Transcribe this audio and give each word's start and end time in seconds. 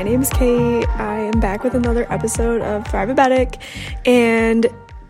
My 0.00 0.04
name 0.04 0.22
is 0.22 0.30
Kate. 0.30 0.88
I 0.88 1.18
am 1.18 1.40
back 1.40 1.62
with 1.62 1.74
another 1.74 2.10
episode 2.10 2.62
of 2.62 2.84
Thrivabetic, 2.84 3.60
and 4.06 4.66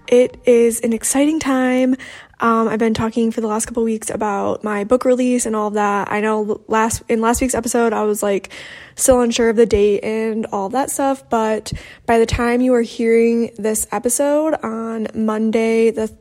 it 0.08 0.36
is 0.46 0.80
an 0.80 0.92
exciting 0.92 1.38
time. 1.38 1.94
Um, 2.40 2.66
I've 2.66 2.80
been 2.80 2.92
talking 2.92 3.30
for 3.30 3.40
the 3.40 3.46
last 3.46 3.66
couple 3.66 3.84
weeks 3.84 4.10
about 4.10 4.64
my 4.64 4.82
book 4.82 5.04
release 5.04 5.46
and 5.46 5.54
all 5.54 5.68
of 5.68 5.74
that. 5.74 6.10
I 6.10 6.20
know 6.20 6.60
last 6.66 7.04
in 7.08 7.20
last 7.20 7.40
week's 7.40 7.54
episode 7.54 7.92
I 7.92 8.02
was 8.02 8.20
like 8.20 8.50
still 8.96 9.20
unsure 9.20 9.50
of 9.50 9.54
the 9.54 9.64
date 9.64 10.02
and 10.02 10.44
all 10.46 10.70
that 10.70 10.90
stuff, 10.90 11.22
but 11.30 11.72
by 12.04 12.18
the 12.18 12.26
time 12.26 12.60
you 12.60 12.74
are 12.74 12.82
hearing 12.82 13.52
this 13.56 13.86
episode 13.92 14.54
on 14.54 15.06
Monday 15.14 15.92
the 15.92 16.12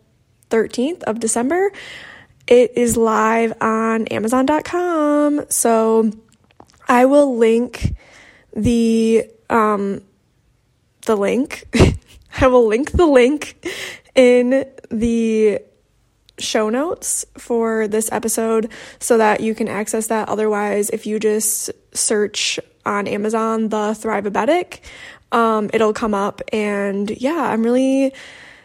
13th 0.51 1.01
of 1.05 1.19
December, 1.19 1.71
it 2.45 2.77
is 2.77 2.95
live 2.95 3.51
on 3.61 4.05
amazon.com. 4.09 5.45
So 5.49 6.11
I 6.87 7.05
will 7.05 7.35
link 7.35 7.95
the 8.63 9.29
um 9.49 10.01
the 11.05 11.15
link. 11.15 11.65
I 12.41 12.47
will 12.47 12.67
link 12.67 12.91
the 12.91 13.05
link 13.05 13.67
in 14.15 14.65
the 14.89 15.59
show 16.37 16.69
notes 16.69 17.25
for 17.37 17.87
this 17.87 18.11
episode 18.11 18.71
so 18.99 19.17
that 19.17 19.41
you 19.41 19.53
can 19.55 19.67
access 19.67 20.07
that. 20.07 20.29
Otherwise, 20.29 20.89
if 20.91 21.05
you 21.05 21.19
just 21.19 21.71
search 21.93 22.59
on 22.85 23.07
Amazon 23.07 23.69
the 23.69 23.93
Thrivabetic, 23.93 24.79
um, 25.31 25.69
it'll 25.73 25.93
come 25.93 26.13
up. 26.13 26.41
And 26.53 27.09
yeah, 27.09 27.49
I'm 27.51 27.63
really 27.63 28.13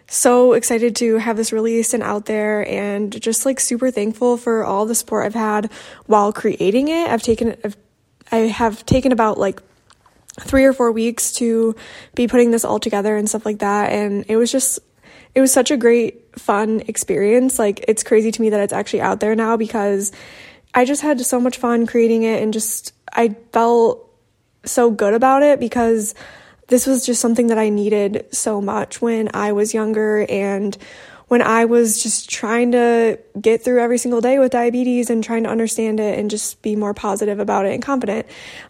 so 0.07 0.53
excited 0.53 0.95
to 0.97 1.17
have 1.17 1.37
this 1.37 1.53
released 1.53 1.95
and 1.95 2.03
out 2.03 2.27
there 2.27 2.67
and 2.69 3.21
just 3.21 3.47
like 3.47 3.59
super 3.59 3.91
thankful 3.91 4.37
for 4.37 4.65
all 4.65 4.87
the 4.87 4.95
support 4.95 5.27
I've 5.27 5.35
had 5.35 5.71
while 6.07 6.33
creating 6.33 6.89
it. 6.89 7.09
I've 7.09 7.23
taken 7.23 7.57
I've, 7.65 7.77
I 8.31 8.37
have 8.39 8.85
taken 8.87 9.13
about 9.13 9.39
like 9.39 9.61
three 10.41 10.65
or 10.65 10.73
four 10.73 10.91
weeks 10.91 11.33
to 11.33 11.75
be 12.15 12.27
putting 12.27 12.51
this 12.51 12.65
all 12.65 12.81
together 12.81 13.17
and 13.17 13.29
stuff 13.29 13.47
like 13.47 13.61
that 13.61 13.93
and 13.93 14.25
it 14.29 14.37
was 14.37 14.51
just 14.51 14.81
it 15.35 15.41
was 15.41 15.53
such 15.53 15.71
a 15.71 15.77
great 15.77 16.39
fun 16.39 16.83
experience 16.89 17.59
like 17.59 17.85
it's 17.87 18.03
crazy 18.03 18.31
to 18.31 18.41
me 18.43 18.51
that 18.51 18.61
it's 18.61 18.73
actually 18.73 19.01
out 19.01 19.21
there 19.21 19.35
now 19.35 19.57
because 19.57 20.13
I 20.75 20.85
just 20.85 21.03
had 21.03 21.21
so 21.21 21.41
much 21.41 21.59
fun 21.59 21.87
creating 21.87 22.25
it 22.25 22.43
and 22.43 22.53
just 22.53 22.93
I 23.13 23.37
felt 23.53 24.11
so 24.65 24.91
good 24.91 25.15
about 25.15 25.43
it 25.43 25.61
because 25.61 26.15
this 26.69 26.87
was 26.87 27.07
just 27.07 27.21
something 27.21 27.49
that 27.49 27.59
I 27.59 27.69
needed 27.69 28.27
so 28.33 28.61
much 28.61 29.01
when 29.01 29.31
I 29.35 29.53
was 29.53 29.75
younger 29.75 30.27
and 30.29 30.77
when 31.29 31.43
I 31.43 31.65
was 31.65 32.03
just 32.03 32.29
trying 32.29 32.73
to 32.73 33.19
get 33.41 33.63
through 33.63 33.81
every 33.81 33.99
single 33.99 34.21
day 34.21 34.39
with 34.39 34.53
diabetes 34.53 35.11
and 35.11 35.23
trying 35.23 35.45
to 35.45 35.51
understand 35.51 36.01
it 36.01 36.19
and 36.19 36.31
just 36.31 36.61
be 36.63 36.77
more 36.77 36.95
positive 36.95 37.39
about 37.39 37.67
it 37.67 37.73
and 37.73 37.83
confident. 37.83 38.27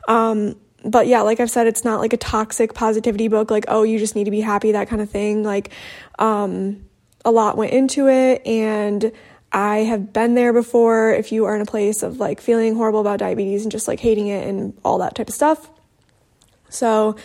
Um, 0.07 0.57
but 0.85 1.07
yeah, 1.07 1.23
like 1.23 1.41
I've 1.41 1.51
said, 1.51 1.67
it's 1.67 1.85
not 1.85 2.01
like 2.01 2.13
a 2.13 2.19
toxic 2.19 2.75
positivity 2.75 3.29
book, 3.29 3.51
like, 3.51 3.65
oh, 3.69 3.83
you 3.83 3.99
just 3.99 4.15
need 4.15 4.25
to 4.25 4.31
be 4.31 4.41
happy, 4.41 4.73
that 4.73 4.89
kind 4.89 5.01
of 5.01 5.11
thing. 5.11 5.43
Like, 5.43 5.71
um, 6.19 6.85
a 7.25 7.31
lot 7.31 7.57
went 7.57 7.73
into 7.73 8.07
it 8.09 8.47
and 8.47 9.11
I 9.51 9.79
have 9.79 10.13
been 10.13 10.35
there 10.35 10.53
before. 10.53 11.13
If 11.13 11.33
you 11.33 11.47
are 11.47 11.55
in 11.55 11.63
a 11.63 11.67
place 11.67 12.03
of 12.03 12.21
like 12.21 12.41
feeling 12.41 12.75
horrible 12.75 13.01
about 13.01 13.19
diabetes 13.19 13.63
and 13.63 13.73
just 13.73 13.89
like 13.89 14.01
hating 14.01 14.27
it 14.27 14.47
and 14.47 14.79
all 14.85 14.99
that 14.99 15.15
type 15.15 15.29
of 15.29 15.35
stuff. 15.35 15.71
So, 16.69 17.17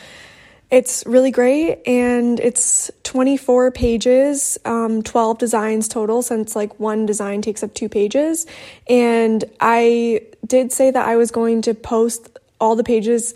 it's 0.71 1.03
really 1.07 1.31
great 1.31 1.79
and 1.87 2.39
it's 2.39 2.91
24 3.03 3.71
pages, 3.71 4.59
um, 4.65 5.01
12 5.01 5.39
designs 5.39 5.87
total 5.87 6.21
since 6.21 6.55
like 6.55 6.79
one 6.79 7.07
design 7.07 7.41
takes 7.41 7.63
up 7.63 7.73
two 7.73 7.89
pages. 7.89 8.45
And 8.87 9.43
I 9.59 10.27
did 10.45 10.71
say 10.71 10.91
that 10.91 11.07
I 11.07 11.15
was 11.15 11.31
going 11.31 11.63
to 11.63 11.73
post 11.73 12.37
all 12.59 12.75
the 12.75 12.83
pages 12.83 13.33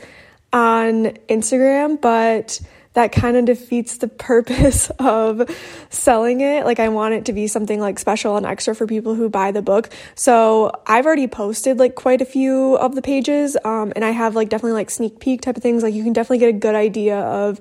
on 0.52 1.06
Instagram, 1.30 2.00
but 2.00 2.60
that 2.94 3.12
kind 3.12 3.36
of 3.38 3.46
defeats 3.46 3.98
the 3.98 4.08
purpose 4.24 4.90
of 5.00 5.50
selling 5.90 6.42
it. 6.42 6.66
Like 6.66 6.80
I 6.80 6.90
want 6.90 7.16
it 7.16 7.26
to 7.26 7.34
be 7.34 7.48
something 7.48 7.80
like 7.80 8.00
special 8.00 8.38
and 8.38 8.46
extra 8.46 8.76
for 8.76 8.88
people 8.88 9.16
who 9.16 9.30
buy 9.30 9.52
the 9.52 9.62
book. 9.62 9.90
So 10.16 10.72
I've 10.86 11.06
already 11.06 11.28
posted 11.28 11.80
like 11.80 11.96
quite 11.96 12.22
a 12.22 12.26
few 12.26 12.76
of 12.76 12.96
the 12.96 13.02
pages, 13.02 13.58
um, 13.66 13.92
and 13.96 14.06
I 14.06 14.12
have 14.12 14.36
like 14.36 14.50
definitely 14.50 14.74
like 14.74 14.90
sneak 14.90 15.20
peek 15.20 15.42
type 15.42 15.58
of 15.58 15.64
things. 15.64 15.84
Like 15.84 15.94
you 15.94 16.04
can 16.04 16.14
definitely 16.14 16.40
get 16.40 16.50
a 16.50 16.54
good 16.54 16.76
idea 16.76 17.20
of 17.20 17.60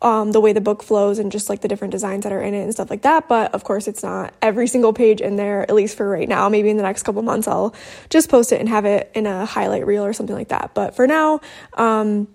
um, 0.00 0.32
the 0.32 0.40
way 0.40 0.52
the 0.52 0.60
book 0.60 0.82
flows 0.82 1.18
and 1.18 1.32
just 1.32 1.48
like 1.48 1.60
the 1.60 1.68
different 1.68 1.90
designs 1.90 2.22
that 2.22 2.32
are 2.32 2.40
in 2.40 2.54
it 2.54 2.62
and 2.62 2.72
stuff 2.72 2.90
like 2.90 3.02
that. 3.02 3.28
But 3.28 3.52
of 3.54 3.64
course, 3.64 3.88
it's 3.88 4.02
not 4.02 4.32
every 4.40 4.68
single 4.68 4.92
page 4.92 5.20
in 5.20 5.36
there, 5.36 5.62
at 5.62 5.74
least 5.74 5.96
for 5.96 6.08
right 6.08 6.28
now. 6.28 6.48
Maybe 6.48 6.70
in 6.70 6.76
the 6.76 6.82
next 6.84 7.02
couple 7.02 7.22
months, 7.22 7.48
I'll 7.48 7.74
just 8.08 8.28
post 8.28 8.52
it 8.52 8.60
and 8.60 8.68
have 8.68 8.84
it 8.84 9.10
in 9.14 9.26
a 9.26 9.44
highlight 9.44 9.86
reel 9.86 10.04
or 10.04 10.12
something 10.12 10.36
like 10.36 10.48
that. 10.48 10.70
But 10.74 10.94
for 10.94 11.06
now, 11.06 11.40
um, 11.74 12.28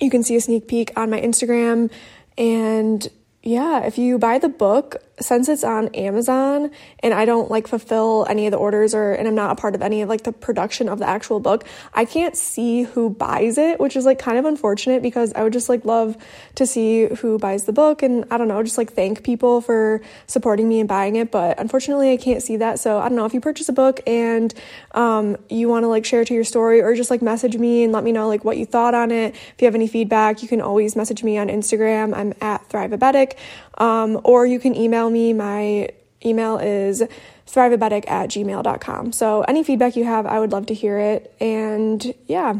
you 0.00 0.10
can 0.10 0.22
see 0.22 0.36
a 0.36 0.40
sneak 0.40 0.68
peek 0.68 0.92
on 0.96 1.10
my 1.10 1.20
Instagram. 1.20 1.90
And 2.36 3.08
yeah, 3.42 3.86
if 3.86 3.96
you 3.96 4.18
buy 4.18 4.38
the 4.38 4.48
book, 4.48 4.96
since 5.20 5.48
it's 5.48 5.64
on 5.64 5.88
Amazon 5.94 6.70
and 7.00 7.12
I 7.12 7.24
don't 7.24 7.50
like 7.50 7.68
fulfill 7.68 8.26
any 8.28 8.46
of 8.46 8.52
the 8.52 8.56
orders 8.56 8.94
or 8.94 9.12
and 9.12 9.28
I'm 9.28 9.34
not 9.34 9.52
a 9.52 9.54
part 9.54 9.74
of 9.74 9.82
any 9.82 10.02
of 10.02 10.08
like 10.08 10.22
the 10.22 10.32
production 10.32 10.88
of 10.88 10.98
the 10.98 11.08
actual 11.08 11.40
book, 11.40 11.64
I 11.94 12.04
can't 12.04 12.36
see 12.36 12.82
who 12.82 13.10
buys 13.10 13.58
it, 13.58 13.80
which 13.80 13.96
is 13.96 14.06
like 14.06 14.18
kind 14.18 14.38
of 14.38 14.44
unfortunate 14.44 15.02
because 15.02 15.32
I 15.34 15.42
would 15.42 15.52
just 15.52 15.68
like 15.68 15.84
love 15.84 16.16
to 16.56 16.66
see 16.66 17.06
who 17.06 17.38
buys 17.38 17.64
the 17.64 17.72
book 17.72 18.02
and 18.02 18.24
I 18.30 18.38
don't 18.38 18.48
know, 18.48 18.62
just 18.62 18.78
like 18.78 18.92
thank 18.92 19.22
people 19.22 19.60
for 19.60 20.00
supporting 20.26 20.68
me 20.68 20.80
and 20.80 20.88
buying 20.88 21.16
it, 21.16 21.30
but 21.30 21.60
unfortunately 21.60 22.12
I 22.12 22.16
can't 22.16 22.42
see 22.42 22.56
that. 22.56 22.78
So 22.78 22.98
I 22.98 23.08
don't 23.08 23.16
know 23.16 23.26
if 23.26 23.34
you 23.34 23.40
purchase 23.40 23.68
a 23.68 23.72
book 23.72 24.00
and 24.06 24.54
um, 24.92 25.36
you 25.48 25.68
want 25.68 25.84
to 25.84 25.88
like 25.88 26.04
share 26.04 26.24
to 26.24 26.34
your 26.34 26.44
story 26.44 26.80
or 26.80 26.94
just 26.94 27.10
like 27.10 27.22
message 27.22 27.56
me 27.56 27.84
and 27.84 27.92
let 27.92 28.04
me 28.04 28.12
know 28.12 28.28
like 28.28 28.44
what 28.44 28.56
you 28.56 28.66
thought 28.66 28.94
on 28.94 29.10
it. 29.10 29.34
If 29.34 29.54
you 29.58 29.66
have 29.66 29.74
any 29.74 29.86
feedback, 29.86 30.42
you 30.42 30.48
can 30.48 30.60
always 30.60 30.96
message 30.96 31.22
me 31.22 31.36
on 31.38 31.48
Instagram. 31.48 32.16
I'm 32.16 32.34
at 32.40 32.68
Thrivabetic. 32.68 33.36
Um, 33.78 34.20
or 34.24 34.44
you 34.44 34.60
can 34.60 34.76
email 34.76 35.08
me. 35.10 35.32
My 35.32 35.90
email 36.24 36.58
is 36.58 37.02
thrivabetic 37.46 38.08
at 38.08 38.30
gmail.com. 38.30 39.12
So 39.12 39.42
any 39.42 39.64
feedback 39.64 39.96
you 39.96 40.04
have, 40.04 40.26
I 40.26 40.38
would 40.38 40.52
love 40.52 40.66
to 40.66 40.74
hear 40.74 40.98
it. 40.98 41.34
And 41.40 42.14
yeah. 42.26 42.54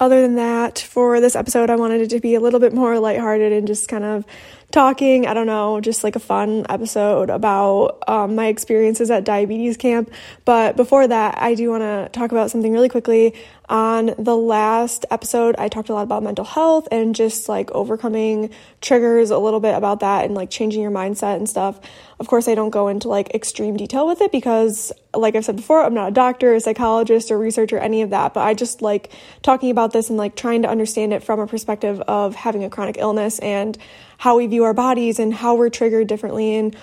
Other 0.00 0.22
than 0.22 0.36
that, 0.36 0.78
for 0.78 1.20
this 1.20 1.34
episode, 1.34 1.70
I 1.70 1.76
wanted 1.76 2.00
it 2.00 2.10
to 2.10 2.20
be 2.20 2.36
a 2.36 2.40
little 2.40 2.60
bit 2.60 2.72
more 2.72 3.00
lighthearted 3.00 3.52
and 3.52 3.66
just 3.66 3.88
kind 3.88 4.04
of 4.04 4.24
talking, 4.70 5.26
I 5.26 5.32
don't 5.32 5.46
know, 5.46 5.80
just 5.80 6.04
like 6.04 6.14
a 6.14 6.20
fun 6.20 6.66
episode 6.68 7.30
about 7.30 8.02
um, 8.06 8.34
my 8.34 8.48
experiences 8.48 9.10
at 9.10 9.24
diabetes 9.24 9.78
camp. 9.78 10.10
But 10.44 10.76
before 10.76 11.06
that, 11.06 11.38
I 11.40 11.54
do 11.54 11.70
want 11.70 11.82
to 11.82 12.10
talk 12.12 12.32
about 12.32 12.50
something 12.50 12.70
really 12.72 12.90
quickly. 12.90 13.34
On 13.70 14.14
the 14.18 14.36
last 14.36 15.06
episode, 15.10 15.54
I 15.58 15.68
talked 15.68 15.88
a 15.88 15.94
lot 15.94 16.02
about 16.02 16.22
mental 16.22 16.44
health 16.44 16.88
and 16.90 17.14
just 17.14 17.48
like 17.48 17.70
overcoming 17.72 18.50
triggers, 18.80 19.30
a 19.30 19.38
little 19.38 19.60
bit 19.60 19.74
about 19.74 20.00
that 20.00 20.24
and 20.24 20.34
like 20.34 20.50
changing 20.50 20.82
your 20.82 20.90
mindset 20.90 21.36
and 21.36 21.48
stuff. 21.48 21.80
Of 22.18 22.28
course, 22.28 22.48
I 22.48 22.54
don't 22.54 22.70
go 22.70 22.88
into 22.88 23.08
like 23.08 23.34
extreme 23.34 23.76
detail 23.76 24.06
with 24.06 24.20
it 24.20 24.32
because, 24.32 24.92
like 25.14 25.34
I've 25.34 25.44
said 25.44 25.56
before, 25.56 25.82
I'm 25.82 25.94
not 25.94 26.08
a 26.08 26.12
doctor, 26.12 26.54
a 26.54 26.60
psychologist, 26.60 27.30
or 27.30 27.38
researcher, 27.38 27.78
any 27.78 28.02
of 28.02 28.10
that. 28.10 28.34
But 28.34 28.40
I 28.40 28.54
just 28.54 28.82
like 28.82 29.12
talking 29.42 29.70
about 29.70 29.92
this 29.92 30.08
and 30.08 30.18
like 30.18 30.34
trying 30.34 30.62
to 30.62 30.68
understand 30.68 31.12
it 31.12 31.22
from 31.22 31.38
a 31.38 31.46
perspective 31.46 32.00
of 32.02 32.34
having 32.34 32.64
a 32.64 32.70
chronic 32.70 32.96
illness 32.98 33.38
and 33.38 33.78
how 34.18 34.36
we 34.36 34.46
view 34.46 34.64
our 34.64 34.74
bodies 34.74 35.18
and 35.18 35.32
how 35.32 35.54
we're 35.54 35.70
triggered 35.70 36.06
differently 36.06 36.56
and 36.56 36.76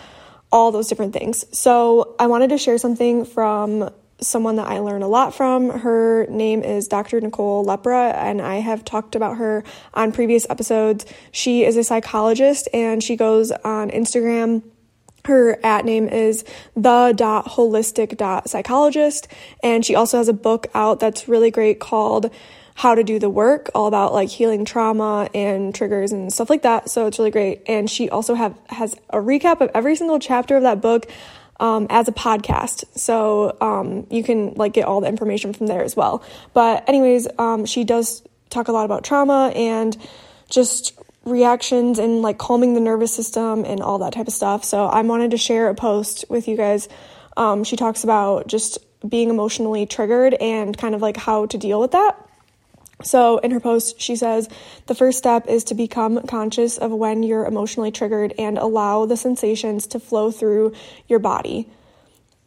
all 0.51 0.71
those 0.71 0.87
different 0.87 1.13
things. 1.13 1.45
So, 1.55 2.15
I 2.17 2.27
wanted 2.27 2.49
to 2.49 2.57
share 2.57 2.79
something 2.79 3.25
from 3.25 3.91
someone 4.21 4.55
that 4.55 4.67
I 4.67 4.79
learn 4.79 5.01
a 5.01 5.07
lot 5.07 5.35
from. 5.35 5.69
Her 5.69 6.25
name 6.29 6.63
is 6.63 6.87
Dr. 6.87 7.19
Nicole 7.19 7.65
LePera, 7.65 8.13
and 8.13 8.41
I 8.41 8.55
have 8.55 8.85
talked 8.85 9.15
about 9.15 9.37
her 9.37 9.63
on 9.93 10.11
previous 10.11 10.47
episodes. 10.49 11.05
She 11.31 11.63
is 11.63 11.77
a 11.77 11.83
psychologist 11.83 12.67
and 12.73 13.03
she 13.03 13.15
goes 13.15 13.51
on 13.51 13.91
Instagram. 13.91 14.63
Her 15.25 15.59
at 15.65 15.85
name 15.85 16.07
is 16.07 16.45
the 16.75 17.13
dot 17.15 17.45
holistic 17.45 18.15
dot 18.15 18.47
psychologist, 18.49 19.27
and 19.63 19.83
she 19.83 19.95
also 19.95 20.17
has 20.17 20.27
a 20.27 20.33
book 20.33 20.67
out 20.75 20.99
that's 20.99 21.27
really 21.27 21.49
great 21.49 21.79
called 21.79 22.29
how 22.75 22.93
to 22.93 23.03
do 23.03 23.17
the 23.19 23.29
work, 23.29 23.69
all 23.73 23.87
about 23.87 24.13
like 24.13 24.29
healing 24.29 24.65
trauma 24.65 25.29
and 25.33 25.73
triggers 25.73 26.11
and 26.11 26.31
stuff 26.31 26.49
like 26.49 26.61
that. 26.63 26.89
So 26.89 27.07
it's 27.07 27.17
really 27.17 27.31
great. 27.31 27.63
And 27.67 27.89
she 27.89 28.09
also 28.09 28.35
have 28.35 28.55
has 28.67 28.95
a 29.09 29.17
recap 29.17 29.61
of 29.61 29.71
every 29.73 29.95
single 29.95 30.19
chapter 30.19 30.57
of 30.57 30.63
that 30.63 30.81
book 30.81 31.09
um, 31.59 31.87
as 31.89 32.09
a 32.09 32.11
podcast. 32.11 32.83
So 32.97 33.55
um, 33.61 34.05
you 34.09 34.23
can 34.23 34.55
like 34.55 34.73
get 34.73 34.85
all 34.85 34.99
the 34.99 35.07
information 35.07 35.53
from 35.53 35.67
there 35.67 35.83
as 35.83 35.95
well. 35.95 36.21
But 36.53 36.87
anyways, 36.89 37.29
um, 37.39 37.65
she 37.65 37.85
does 37.85 38.21
talk 38.49 38.67
a 38.67 38.73
lot 38.73 38.83
about 38.83 39.05
trauma 39.05 39.53
and 39.55 39.95
just 40.49 40.99
reactions 41.23 41.97
and 41.97 42.21
like 42.21 42.37
calming 42.37 42.73
the 42.73 42.81
nervous 42.81 43.15
system 43.15 43.63
and 43.63 43.81
all 43.81 43.99
that 43.99 44.11
type 44.11 44.27
of 44.27 44.33
stuff. 44.33 44.65
So 44.65 44.85
I 44.85 45.01
wanted 45.01 45.31
to 45.31 45.37
share 45.37 45.69
a 45.69 45.75
post 45.75 46.25
with 46.27 46.49
you 46.49 46.57
guys. 46.57 46.89
Um, 47.37 47.63
she 47.63 47.77
talks 47.77 48.03
about 48.03 48.47
just 48.47 48.79
being 49.07 49.29
emotionally 49.29 49.85
triggered 49.85 50.33
and 50.35 50.77
kind 50.77 50.93
of 50.93 51.01
like 51.01 51.15
how 51.15 51.45
to 51.47 51.57
deal 51.57 51.79
with 51.79 51.91
that. 51.91 52.21
So, 53.05 53.37
in 53.37 53.51
her 53.51 53.59
post, 53.59 54.01
she 54.01 54.15
says 54.15 54.49
the 54.87 54.95
first 54.95 55.19
step 55.19 55.47
is 55.47 55.63
to 55.65 55.75
become 55.75 56.25
conscious 56.25 56.79
of 56.79 56.91
when 56.91 57.21
you're 57.21 57.45
emotionally 57.45 57.91
triggered 57.91 58.33
and 58.39 58.57
allow 58.57 59.05
the 59.05 59.15
sensations 59.15 59.85
to 59.87 59.99
flow 59.99 60.31
through 60.31 60.73
your 61.07 61.19
body. 61.19 61.69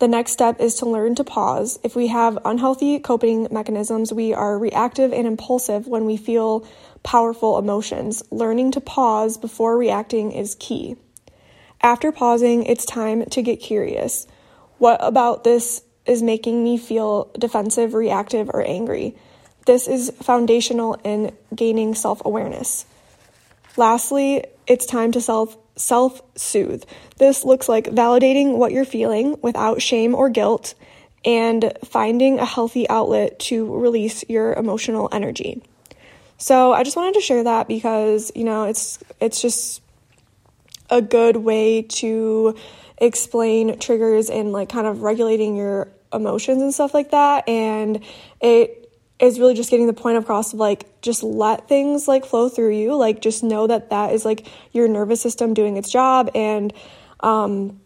The 0.01 0.09
next 0.09 0.33
step 0.33 0.61
is 0.61 0.75
to 0.77 0.87
learn 0.87 1.15
to 1.15 1.25
pause. 1.25 1.79
If 1.85 1.95
we 1.95 2.09
have 2.09 2.39
unhealthy 2.45 2.99
coping 2.99 3.47
mechanisms, 3.53 4.13
we 4.13 4.35
are 4.35 4.59
reactive 4.59 5.13
and 5.13 5.29
impulsive 5.29 5.87
when 5.87 6.07
we 6.07 6.17
feel 6.17 6.67
powerful 7.05 7.57
emotions. 7.57 8.25
Learning 8.33 8.73
to 8.73 8.81
pause 8.81 9.39
before 9.39 9.79
reacting 9.79 10.33
is 10.33 10.57
key. 10.59 10.97
After 11.81 12.11
pausing, 12.11 12.65
it's 12.65 12.85
time 12.85 13.27
to 13.27 13.43
get 13.43 13.61
curious. 13.61 14.27
What 14.79 14.99
about 15.03 15.45
this 15.45 15.83
is 16.05 16.21
making 16.21 16.65
me 16.65 16.79
feel 16.79 17.31
defensive, 17.39 17.95
reactive, 17.95 18.51
or 18.53 18.65
angry? 18.65 19.17
This 19.69 19.87
is 19.87 20.11
foundational 20.23 20.95
in 21.05 21.37
gaining 21.55 21.95
self 21.95 22.23
awareness. 22.25 22.87
Lastly, 23.77 24.47
it's 24.67 24.87
time 24.87 25.13
to 25.13 25.21
self 25.21 25.59
self 25.77 26.23
soothe. 26.37 26.85
This 27.19 27.45
looks 27.45 27.69
like 27.69 27.85
validating 27.85 28.57
what 28.57 28.73
you're 28.73 28.87
feeling 28.87 29.37
without 29.43 29.83
shame 29.83 30.15
or 30.15 30.31
guilt 30.31 30.73
and 31.23 31.71
finding 31.85 32.39
a 32.39 32.47
healthy 32.47 32.89
outlet 32.89 33.41
to 33.41 33.79
release 33.79 34.25
your 34.27 34.55
emotional 34.55 35.11
energy. 35.13 35.63
So, 36.39 36.73
I 36.73 36.83
just 36.83 36.97
wanted 36.97 37.13
to 37.17 37.21
share 37.21 37.45
that 37.45 37.69
because, 37.69 38.33
you 38.35 38.45
know, 38.45 38.65
it's 38.65 38.99
it's 39.21 39.43
just 39.43 39.83
a 40.89 41.03
good 41.03 41.37
way 41.37 41.83
to 41.83 42.57
explain 42.97 43.79
triggers 43.79 44.31
and 44.31 44.51
like 44.51 44.71
kind 44.71 44.87
of 44.87 45.03
regulating 45.03 45.57
your 45.57 45.89
emotions 46.11 46.63
and 46.63 46.73
stuff 46.73 46.95
like 46.95 47.11
that 47.11 47.47
and 47.47 48.03
it 48.41 48.88
is 49.21 49.41
really 49.41 49.55
just 49.55 49.71
getting 49.71 49.87
the 49.87 49.93
point 49.93 50.17
across 50.17 50.53
of 50.53 50.61
like 50.61 51.01
just 51.03 51.23
let 51.23 51.69
things 51.69 52.07
like 52.07 52.25
flow 52.25 52.49
through 52.49 52.77
you. 52.77 52.95
Like 52.95 53.21
just 53.21 53.43
know 53.43 53.67
that 53.67 53.91
that 53.91 54.13
is 54.13 54.25
like 54.25 54.47
your 54.73 54.89
nervous 54.89 55.21
system 55.21 55.55
doing 55.55 55.77
its 55.77 55.91
job 55.91 56.31
and 56.35 56.73
um 57.21 57.81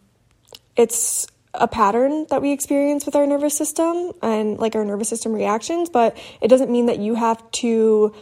it's 0.76 1.26
a 1.54 1.68
pattern 1.68 2.26
that 2.30 2.40
we 2.42 2.52
experience 2.52 3.04
with 3.04 3.14
our 3.14 3.26
nervous 3.26 3.56
system 3.56 4.12
and 4.22 4.58
like 4.58 4.74
our 4.74 4.84
nervous 4.84 5.08
system 5.08 5.32
reactions 5.32 5.88
but 5.88 6.16
it 6.40 6.48
doesn't 6.48 6.70
mean 6.70 6.86
that 6.86 6.98
you 6.98 7.14
have 7.14 7.50
to 7.50 8.14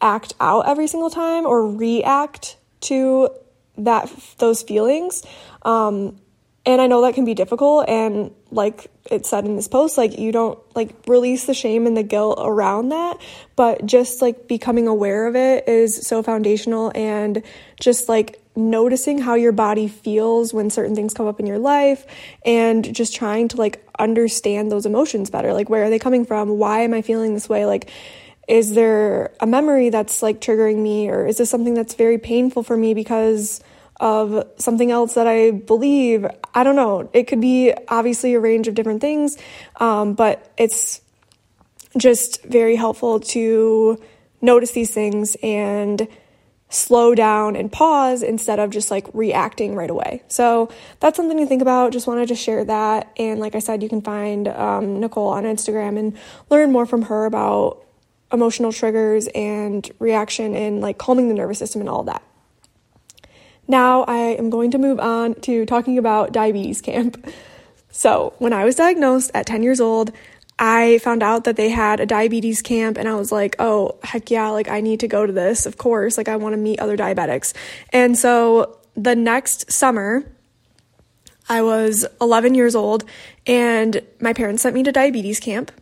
act 0.00 0.34
out 0.40 0.68
every 0.68 0.86
single 0.86 1.10
time 1.10 1.46
or 1.46 1.66
react 1.66 2.56
to 2.80 3.30
that 3.78 4.10
those 4.38 4.62
feelings. 4.62 5.24
Um 5.62 6.18
and 6.64 6.80
I 6.80 6.86
know 6.86 7.02
that 7.02 7.14
can 7.14 7.24
be 7.24 7.34
difficult 7.34 7.88
and 7.88 8.32
like 8.50 8.90
it 9.10 9.26
said 9.26 9.44
in 9.44 9.56
this 9.56 9.68
post 9.68 9.98
like 9.98 10.18
you 10.18 10.30
don't 10.30 10.58
like 10.76 10.94
release 11.06 11.46
the 11.46 11.54
shame 11.54 11.86
and 11.86 11.96
the 11.96 12.02
guilt 12.02 12.38
around 12.40 12.90
that 12.90 13.18
but 13.56 13.84
just 13.84 14.22
like 14.22 14.46
becoming 14.46 14.86
aware 14.86 15.26
of 15.26 15.34
it 15.34 15.68
is 15.68 16.06
so 16.06 16.22
foundational 16.22 16.92
and 16.94 17.42
just 17.80 18.08
like 18.08 18.40
noticing 18.54 19.18
how 19.18 19.34
your 19.34 19.52
body 19.52 19.88
feels 19.88 20.52
when 20.52 20.70
certain 20.70 20.94
things 20.94 21.14
come 21.14 21.26
up 21.26 21.40
in 21.40 21.46
your 21.46 21.58
life 21.58 22.06
and 22.44 22.94
just 22.94 23.14
trying 23.14 23.48
to 23.48 23.56
like 23.56 23.84
understand 23.98 24.70
those 24.70 24.84
emotions 24.84 25.30
better. 25.30 25.54
Like 25.54 25.70
where 25.70 25.84
are 25.84 25.90
they 25.90 25.98
coming 25.98 26.26
from? 26.26 26.58
Why 26.58 26.82
am 26.82 26.92
i 26.92 27.02
feeling 27.02 27.34
this 27.34 27.48
way? 27.48 27.64
Like 27.64 27.90
is 28.48 28.74
there 28.74 29.32
a 29.40 29.46
memory 29.46 29.88
that's 29.88 30.22
like 30.22 30.40
triggering 30.40 30.82
me 30.82 31.08
or 31.08 31.26
is 31.26 31.38
this 31.38 31.48
something 31.48 31.74
that's 31.74 31.94
very 31.94 32.18
painful 32.18 32.62
for 32.62 32.76
me 32.76 32.92
because 32.92 33.62
of 34.02 34.44
something 34.58 34.90
else 34.90 35.14
that 35.14 35.28
I 35.28 35.52
believe. 35.52 36.26
I 36.52 36.64
don't 36.64 36.74
know. 36.74 37.08
It 37.12 37.28
could 37.28 37.40
be 37.40 37.72
obviously 37.86 38.34
a 38.34 38.40
range 38.40 38.66
of 38.66 38.74
different 38.74 39.00
things, 39.00 39.38
um, 39.76 40.14
but 40.14 40.52
it's 40.58 41.00
just 41.96 42.42
very 42.42 42.74
helpful 42.74 43.20
to 43.20 44.02
notice 44.40 44.72
these 44.72 44.92
things 44.92 45.36
and 45.40 46.08
slow 46.68 47.14
down 47.14 47.54
and 47.54 47.70
pause 47.70 48.24
instead 48.24 48.58
of 48.58 48.70
just 48.70 48.90
like 48.90 49.06
reacting 49.12 49.76
right 49.76 49.90
away. 49.90 50.24
So 50.26 50.68
that's 50.98 51.16
something 51.16 51.38
to 51.38 51.46
think 51.46 51.62
about. 51.62 51.92
Just 51.92 52.08
wanted 52.08 52.26
to 52.28 52.34
share 52.34 52.64
that. 52.64 53.12
And 53.18 53.38
like 53.38 53.54
I 53.54 53.60
said, 53.60 53.84
you 53.84 53.88
can 53.88 54.02
find 54.02 54.48
um, 54.48 54.98
Nicole 54.98 55.28
on 55.28 55.44
Instagram 55.44 55.96
and 55.96 56.18
learn 56.50 56.72
more 56.72 56.86
from 56.86 57.02
her 57.02 57.24
about 57.24 57.84
emotional 58.32 58.72
triggers 58.72 59.28
and 59.28 59.88
reaction 60.00 60.56
and 60.56 60.80
like 60.80 60.98
calming 60.98 61.28
the 61.28 61.34
nervous 61.34 61.60
system 61.60 61.82
and 61.82 61.88
all 61.88 62.02
that. 62.04 62.22
Now 63.68 64.02
I 64.04 64.16
am 64.16 64.50
going 64.50 64.70
to 64.72 64.78
move 64.78 65.00
on 65.00 65.34
to 65.42 65.64
talking 65.66 65.98
about 65.98 66.32
diabetes 66.32 66.80
camp. 66.80 67.26
So, 67.94 68.32
when 68.38 68.54
I 68.54 68.64
was 68.64 68.76
diagnosed 68.76 69.30
at 69.34 69.44
10 69.44 69.62
years 69.62 69.80
old, 69.80 70.12
I 70.58 70.98
found 70.98 71.22
out 71.22 71.44
that 71.44 71.56
they 71.56 71.70
had 71.70 72.00
a 72.00 72.06
diabetes 72.06 72.62
camp 72.62 72.96
and 72.96 73.08
I 73.08 73.14
was 73.14 73.32
like, 73.32 73.56
oh, 73.58 73.96
heck 74.02 74.30
yeah, 74.30 74.48
like 74.48 74.68
I 74.68 74.80
need 74.80 75.00
to 75.00 75.08
go 75.08 75.26
to 75.26 75.32
this, 75.32 75.66
of 75.66 75.76
course. 75.76 76.16
Like 76.16 76.28
I 76.28 76.36
want 76.36 76.54
to 76.54 76.56
meet 76.56 76.80
other 76.80 76.96
diabetics. 76.96 77.52
And 77.90 78.16
so 78.16 78.78
the 78.94 79.16
next 79.16 79.70
summer, 79.72 80.24
I 81.48 81.62
was 81.62 82.06
11 82.20 82.54
years 82.54 82.74
old 82.74 83.04
and 83.46 84.02
my 84.20 84.32
parents 84.32 84.62
sent 84.62 84.74
me 84.74 84.82
to 84.84 84.92
diabetes 84.92 85.40
camp. 85.40 85.72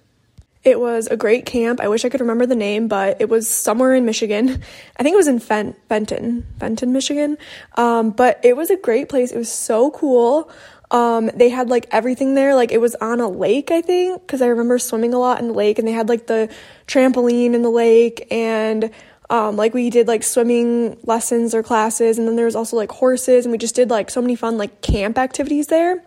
It 0.63 0.79
was 0.79 1.07
a 1.07 1.17
great 1.17 1.47
camp. 1.47 1.81
I 1.81 1.89
wish 1.89 2.05
I 2.05 2.11
could 2.11 2.21
remember 2.21 2.45
the 2.45 2.55
name, 2.55 2.87
but 2.87 3.21
it 3.21 3.31
was 3.31 3.49
somewhere 3.49 3.95
in 3.95 4.05
Michigan. 4.05 4.63
I 4.97 5.03
think 5.03 5.15
it 5.15 5.17
was 5.17 5.29
in 5.29 5.39
Fen- 5.39 5.75
Fenton, 5.89 6.47
Fenton, 6.59 6.93
Michigan. 6.93 7.39
Um, 7.77 8.11
but 8.11 8.41
it 8.45 8.57
was 8.57 8.71
a 8.71 8.77
great 8.77 9.09
place. 9.09 9.33
It 9.33 9.39
was 9.39 9.51
so 9.51 9.91
cool. 9.91 10.51
Um, 10.91 11.31
they 11.35 11.49
had 11.49 11.71
like 11.71 11.87
everything 11.93 12.35
there. 12.35 12.55
Like 12.55 12.73
it 12.73 12.81
was 12.81 12.95
on 12.97 13.21
a 13.21 13.29
lake, 13.29 13.71
I 13.71 13.81
think, 13.81 14.21
because 14.21 14.43
I 14.43 14.49
remember 14.49 14.79
swimming 14.79 15.15
a 15.15 15.19
lot 15.19 15.41
in 15.41 15.49
the 15.49 15.55
lake, 15.55 15.79
and 15.79 15.89
they 15.89 15.93
had 15.93 16.09
like 16.09 16.27
the 16.27 16.53
trampoline 16.87 17.55
in 17.55 17.63
the 17.63 17.71
lake, 17.71 18.27
and 18.31 18.91
um, 19.31 19.57
like 19.57 19.73
we 19.73 19.89
did 19.89 20.09
like 20.09 20.25
swimming 20.25 20.99
lessons 21.05 21.55
or 21.55 21.63
classes, 21.63 22.19
and 22.19 22.27
then 22.27 22.37
there 22.37 22.45
was 22.45 22.57
also 22.57 22.77
like 22.77 22.91
horses, 22.91 23.47
and 23.47 23.53
we 23.53 23.59
just 23.59 23.77
did 23.77 23.89
like 23.89 24.11
so 24.11 24.21
many 24.21 24.35
fun 24.35 24.59
like 24.59 24.83
camp 24.83 25.17
activities 25.17 25.69
there. 25.69 26.03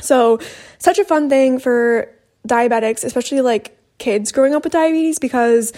So, 0.00 0.38
such 0.78 0.98
a 0.98 1.04
fun 1.04 1.30
thing 1.30 1.58
for 1.58 2.10
diabetics, 2.46 3.04
especially 3.04 3.40
like 3.40 3.78
kids 3.98 4.32
growing 4.32 4.54
up 4.54 4.64
with 4.64 4.72
diabetes, 4.72 5.18
because 5.18 5.72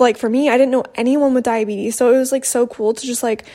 like 0.00 0.16
for 0.16 0.28
me, 0.28 0.48
I 0.48 0.58
didn't 0.58 0.72
know 0.72 0.84
anyone 0.94 1.34
with 1.34 1.44
diabetes. 1.44 1.96
So 1.96 2.12
it 2.12 2.18
was 2.18 2.32
like 2.32 2.44
so 2.44 2.66
cool 2.66 2.94
to 2.94 3.06
just 3.06 3.22
like 3.22 3.46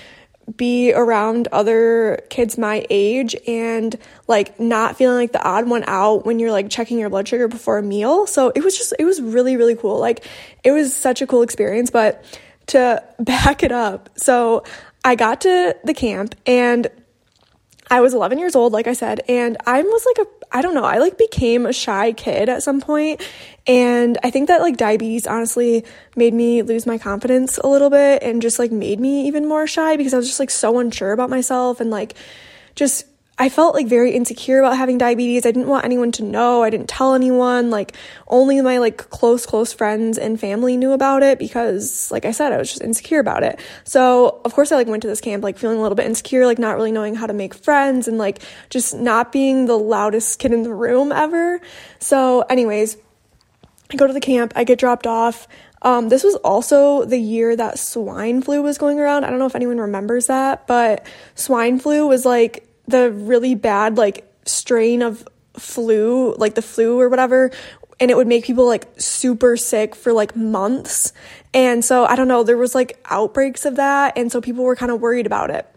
be 0.58 0.92
around 0.94 1.48
other 1.52 2.20
kids 2.30 2.58
my 2.58 2.86
age 2.90 3.36
and 3.48 3.96
like 4.28 4.60
not 4.60 4.98
feeling 4.98 5.18
like 5.18 5.32
the 5.32 5.44
odd 5.44 5.70
one 5.70 5.84
out 5.88 6.26
when 6.26 6.40
you're 6.40 6.52
like 6.52 6.70
checking 6.70 7.00
your 7.00 7.10
blood 7.10 7.28
sugar 7.28 7.48
before 7.48 7.78
a 7.78 7.84
meal. 7.84 8.26
So 8.28 8.52
it 8.56 8.64
was 8.64 8.78
just, 8.78 8.94
it 8.98 9.06
was 9.06 9.22
really, 9.22 9.56
really 9.56 9.76
cool. 9.76 10.00
Like 10.00 10.26
it 10.64 10.72
was 10.72 10.96
such 10.96 11.22
a 11.22 11.28
cool 11.28 11.42
experience. 11.42 11.90
But 11.90 12.24
to 12.68 13.04
back 13.20 13.63
it 13.63 13.72
up, 13.72 14.10
so 14.18 14.63
I 15.04 15.15
got 15.15 15.42
to 15.42 15.75
the 15.84 15.94
camp 15.94 16.36
and 16.46 16.88
I 17.89 18.00
was 18.00 18.13
11 18.13 18.39
years 18.39 18.56
old, 18.56 18.72
like 18.72 18.88
I 18.88 18.94
said, 18.94 19.22
and 19.27 19.58
I 19.65 19.82
was 19.82 20.06
like 20.06 20.27
a, 20.27 20.40
I 20.51 20.62
don't 20.62 20.74
know, 20.74 20.84
I 20.84 20.98
like 20.98 21.17
became 21.17 21.65
a 21.65 21.74
shy 21.74 22.12
kid 22.12 22.50
at 22.50 22.63
some 22.63 22.81
point, 22.81 23.22
and 23.67 24.17
I 24.24 24.31
think 24.31 24.48
that 24.48 24.62
like 24.62 24.77
diabetes 24.77 25.25
honestly 25.25 25.86
made 26.15 26.34
me 26.34 26.62
lose 26.62 26.86
my 26.86 26.98
confidence 26.98 27.58
a 27.58 27.67
little 27.67 27.89
bit 27.89 28.22
and 28.24 28.41
just 28.41 28.60
like 28.60 28.72
made 28.72 29.00
me 29.00 29.27
even 29.27 29.48
more 29.48 29.67
shy 29.67 29.98
because 29.98 30.13
I 30.13 30.17
was 30.17 30.27
just 30.27 30.39
like 30.39 30.50
so 30.50 30.79
unsure 30.79 31.12
about 31.12 31.29
myself 31.29 31.79
and 31.79 31.89
like 31.89 32.15
just 32.75 33.05
I 33.38 33.50
felt 33.50 33.74
like 33.74 33.88
very 33.88 34.12
insecure 34.12 34.60
about 34.60 34.78
having 34.78 35.00
diabetes. 35.00 35.46
I 35.46 35.52
didn't 35.52 35.68
want 35.68 35.84
anyone 35.84 36.12
to 36.14 36.24
know. 36.24 36.62
I 36.62 36.70
didn't 36.70 36.90
tell 36.90 37.16
anyone. 37.16 37.72
Like 37.72 37.96
only 38.28 38.62
my 38.62 38.78
like 38.78 38.98
close 39.10 39.46
close 39.46 39.74
friends 39.74 40.20
and 40.20 40.40
family 40.40 40.78
knew 40.78 40.92
about 40.92 41.24
it 41.24 41.40
because 41.40 42.12
like 42.12 42.26
I 42.26 42.32
said 42.32 42.52
I 42.52 42.58
was 42.58 42.70
just 42.70 42.84
insecure 42.84 43.20
about 43.20 43.42
it. 43.42 43.60
So, 43.84 44.42
of 44.46 44.54
course 44.54 44.72
I 44.72 44.76
like 44.76 44.88
went 44.88 45.02
to 45.04 45.08
this 45.08 45.22
camp 45.22 45.44
like 45.44 45.58
feeling 45.58 45.80
a 45.80 45.82
little 45.82 45.96
bit 45.96 46.06
insecure, 46.06 46.46
like 46.46 46.60
not 46.60 46.76
really 46.76 46.92
knowing 46.92 47.16
how 47.16 47.26
to 47.26 47.34
make 47.34 47.56
friends 47.56 48.08
and 48.08 48.18
like 48.18 48.44
just 48.70 48.94
not 48.94 49.32
being 49.32 49.66
the 49.66 49.78
loudest 49.78 50.38
kid 50.38 50.52
in 50.52 50.62
the 50.64 50.74
room 50.74 51.12
ever. 51.12 51.62
So, 52.00 52.42
anyways, 52.42 52.98
I 53.92 53.96
go 53.96 54.06
to 54.06 54.14
the 54.14 54.22
camp, 54.22 54.54
I 54.56 54.66
get 54.66 54.78
dropped 54.78 55.08
off. 55.08 55.48
Um, 55.82 56.10
this 56.10 56.24
was 56.24 56.36
also 56.36 57.06
the 57.06 57.18
year 57.18 57.56
that 57.56 57.80
swine 57.80 58.44
flu 58.44 58.62
was 58.62 58.78
going 58.78 59.00
around. 59.00 59.24
I 59.24 59.32
don't 59.32 59.40
know 59.40 59.48
if 59.48 59.56
anyone 59.56 59.80
remembers 59.80 60.28
that, 60.28 60.68
but 60.68 61.08
swine 61.34 61.80
flu 61.80 62.06
was 62.06 62.24
like 62.24 62.68
the 62.91 63.12
really 63.12 63.55
bad 63.55 63.98
like 63.98 64.31
strain 64.45 65.01
of 65.01 65.27
flu, 65.57 66.33
like 66.36 66.55
the 66.55 66.62
flu 66.62 67.00
or 67.00 67.10
whatever, 67.10 67.51
and 68.00 68.10
it 68.10 68.17
would 68.17 68.27
make 68.27 68.45
people 68.45 68.65
like 68.65 68.88
super 68.98 69.57
sick 69.57 69.95
for 69.95 70.13
like 70.13 70.36
months. 70.36 71.13
And 71.53 71.83
so 71.83 72.05
I 72.05 72.15
don't 72.15 72.27
know, 72.27 72.43
there 72.43 72.57
was 72.57 72.75
like 72.75 73.03
outbreaks 73.10 73.65
of 73.65 73.75
that, 73.75 74.17
and 74.17 74.31
so 74.31 74.41
people 74.41 74.63
were 74.63 74.75
kind 74.75 74.91
of 74.91 75.01
worried 75.01 75.25
about 75.25 75.50
it. 75.50 75.67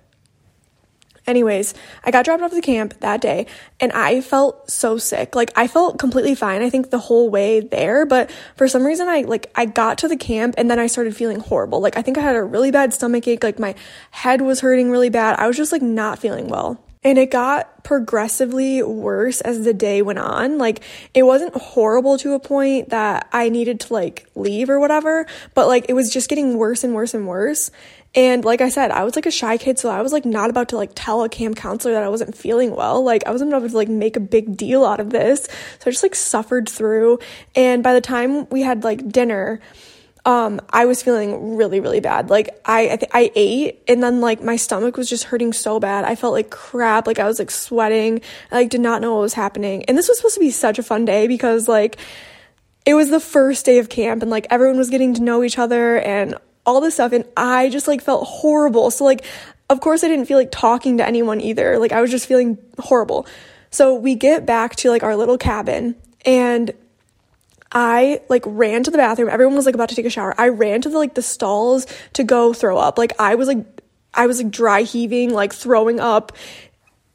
Anyways, 1.26 1.72
I 2.04 2.10
got 2.10 2.26
dropped 2.26 2.42
off 2.42 2.50
the 2.50 2.60
camp 2.60 3.00
that 3.00 3.22
day 3.22 3.46
and 3.80 3.90
I 3.92 4.20
felt 4.20 4.70
so 4.70 4.98
sick. 4.98 5.34
Like 5.34 5.50
I 5.56 5.68
felt 5.68 5.98
completely 5.98 6.34
fine 6.34 6.60
I 6.60 6.68
think 6.68 6.90
the 6.90 6.98
whole 6.98 7.30
way 7.30 7.60
there, 7.60 8.04
but 8.04 8.30
for 8.56 8.68
some 8.68 8.84
reason 8.84 9.08
I 9.08 9.22
like 9.22 9.50
I 9.54 9.64
got 9.64 9.96
to 9.98 10.08
the 10.08 10.18
camp 10.18 10.54
and 10.58 10.70
then 10.70 10.78
I 10.78 10.86
started 10.86 11.16
feeling 11.16 11.40
horrible. 11.40 11.80
Like 11.80 11.96
I 11.96 12.02
think 12.02 12.18
I 12.18 12.20
had 12.20 12.36
a 12.36 12.42
really 12.42 12.70
bad 12.70 12.92
stomach 12.92 13.26
ache, 13.26 13.42
like 13.42 13.58
my 13.58 13.74
head 14.10 14.42
was 14.42 14.60
hurting 14.60 14.90
really 14.90 15.08
bad. 15.08 15.38
I 15.38 15.46
was 15.46 15.56
just 15.56 15.72
like 15.72 15.80
not 15.80 16.18
feeling 16.18 16.48
well. 16.48 16.83
And 17.04 17.18
it 17.18 17.30
got 17.30 17.84
progressively 17.84 18.82
worse 18.82 19.42
as 19.42 19.62
the 19.64 19.74
day 19.74 20.00
went 20.00 20.18
on. 20.18 20.56
Like 20.58 20.82
it 21.12 21.22
wasn't 21.24 21.54
horrible 21.54 22.16
to 22.18 22.32
a 22.32 22.40
point 22.40 22.88
that 22.88 23.28
I 23.30 23.50
needed 23.50 23.80
to 23.80 23.92
like 23.92 24.26
leave 24.34 24.70
or 24.70 24.80
whatever, 24.80 25.26
but 25.52 25.68
like 25.68 25.86
it 25.88 25.92
was 25.92 26.12
just 26.12 26.30
getting 26.30 26.56
worse 26.56 26.82
and 26.82 26.94
worse 26.94 27.12
and 27.12 27.28
worse. 27.28 27.70
And 28.16 28.44
like 28.44 28.60
I 28.60 28.68
said, 28.68 28.90
I 28.92 29.02
was 29.02 29.16
like 29.16 29.26
a 29.26 29.30
shy 29.30 29.58
kid, 29.58 29.78
so 29.78 29.90
I 29.90 30.00
was 30.00 30.12
like 30.12 30.24
not 30.24 30.48
about 30.48 30.68
to 30.68 30.76
like 30.76 30.92
tell 30.94 31.24
a 31.24 31.28
camp 31.28 31.56
counselor 31.56 31.94
that 31.94 32.04
I 32.04 32.08
wasn't 32.08 32.36
feeling 32.36 32.74
well. 32.74 33.02
Like 33.02 33.26
I 33.26 33.32
wasn't 33.32 33.52
about 33.52 33.68
to 33.68 33.76
like 33.76 33.88
make 33.88 34.16
a 34.16 34.20
big 34.20 34.56
deal 34.56 34.84
out 34.84 35.00
of 35.00 35.10
this. 35.10 35.44
So 35.44 35.86
I 35.86 35.90
just 35.90 36.02
like 36.02 36.14
suffered 36.14 36.68
through. 36.68 37.18
And 37.54 37.82
by 37.82 37.92
the 37.92 38.00
time 38.00 38.48
we 38.50 38.62
had 38.62 38.84
like 38.84 39.08
dinner, 39.08 39.60
um 40.26 40.60
I 40.70 40.86
was 40.86 41.02
feeling 41.02 41.56
really 41.56 41.80
really 41.80 42.00
bad. 42.00 42.30
Like 42.30 42.48
I 42.64 42.90
I, 42.90 42.96
th- 42.96 43.10
I 43.12 43.30
ate 43.34 43.82
and 43.88 44.02
then 44.02 44.20
like 44.20 44.42
my 44.42 44.56
stomach 44.56 44.96
was 44.96 45.08
just 45.08 45.24
hurting 45.24 45.52
so 45.52 45.78
bad. 45.78 46.04
I 46.04 46.14
felt 46.14 46.32
like 46.32 46.50
crap. 46.50 47.06
Like 47.06 47.18
I 47.18 47.26
was 47.26 47.38
like 47.38 47.50
sweating. 47.50 48.20
I 48.50 48.56
like 48.56 48.70
did 48.70 48.80
not 48.80 49.02
know 49.02 49.14
what 49.14 49.20
was 49.20 49.34
happening. 49.34 49.84
And 49.84 49.98
this 49.98 50.08
was 50.08 50.18
supposed 50.18 50.34
to 50.34 50.40
be 50.40 50.50
such 50.50 50.78
a 50.78 50.82
fun 50.82 51.04
day 51.04 51.26
because 51.26 51.68
like 51.68 51.98
it 52.86 52.94
was 52.94 53.10
the 53.10 53.20
first 53.20 53.66
day 53.66 53.78
of 53.78 53.88
camp 53.88 54.22
and 54.22 54.30
like 54.30 54.46
everyone 54.50 54.78
was 54.78 54.90
getting 54.90 55.14
to 55.14 55.22
know 55.22 55.42
each 55.42 55.58
other 55.58 55.98
and 55.98 56.36
all 56.66 56.80
this 56.80 56.94
stuff 56.94 57.12
and 57.12 57.24
I 57.36 57.68
just 57.68 57.86
like 57.86 58.00
felt 58.02 58.26
horrible. 58.26 58.90
So 58.90 59.04
like 59.04 59.24
of 59.68 59.80
course 59.80 60.04
I 60.04 60.08
didn't 60.08 60.26
feel 60.26 60.38
like 60.38 60.50
talking 60.50 60.98
to 60.98 61.06
anyone 61.06 61.40
either. 61.40 61.78
Like 61.78 61.92
I 61.92 62.00
was 62.00 62.10
just 62.10 62.26
feeling 62.26 62.56
horrible. 62.78 63.26
So 63.70 63.94
we 63.94 64.14
get 64.14 64.46
back 64.46 64.76
to 64.76 64.90
like 64.90 65.02
our 65.02 65.16
little 65.16 65.36
cabin 65.36 65.96
and 66.24 66.72
I 67.74 68.20
like 68.28 68.44
ran 68.46 68.84
to 68.84 68.90
the 68.90 68.98
bathroom. 68.98 69.28
Everyone 69.28 69.56
was 69.56 69.66
like 69.66 69.74
about 69.74 69.88
to 69.88 69.96
take 69.96 70.06
a 70.06 70.10
shower. 70.10 70.34
I 70.38 70.48
ran 70.48 70.80
to 70.82 70.88
the 70.88 70.96
like 70.96 71.14
the 71.14 71.22
stalls 71.22 71.86
to 72.12 72.22
go 72.22 72.52
throw 72.52 72.78
up. 72.78 72.96
Like 72.96 73.12
I 73.20 73.34
was 73.34 73.48
like 73.48 73.66
I 74.14 74.26
was 74.26 74.40
like 74.40 74.52
dry 74.52 74.82
heaving, 74.82 75.30
like 75.30 75.52
throwing 75.52 75.98
up 75.98 76.32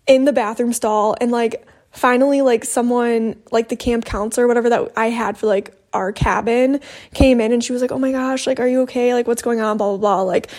in 0.05 0.25
the 0.25 0.33
bathroom 0.33 0.73
stall 0.73 1.15
and 1.21 1.31
like 1.31 1.65
finally 1.91 2.41
like 2.41 2.65
someone 2.65 3.41
like 3.51 3.69
the 3.69 3.75
camp 3.75 4.05
counselor 4.05 4.47
whatever 4.47 4.69
that 4.69 4.91
I 4.97 5.09
had 5.09 5.37
for 5.37 5.47
like 5.47 5.73
our 5.93 6.11
cabin 6.11 6.81
came 7.13 7.41
in 7.41 7.51
and 7.51 7.63
she 7.63 7.71
was 7.73 7.81
like, 7.81 7.91
"Oh 7.91 7.97
my 7.97 8.11
gosh, 8.11 8.45
like 8.45 8.59
are 8.59 8.67
you 8.67 8.81
okay? 8.81 9.13
Like 9.13 9.27
what's 9.27 9.41
going 9.41 9.61
on? 9.61 9.77
blah 9.77 9.95
blah 9.95 9.97
blah." 9.97 10.21
Like 10.23 10.51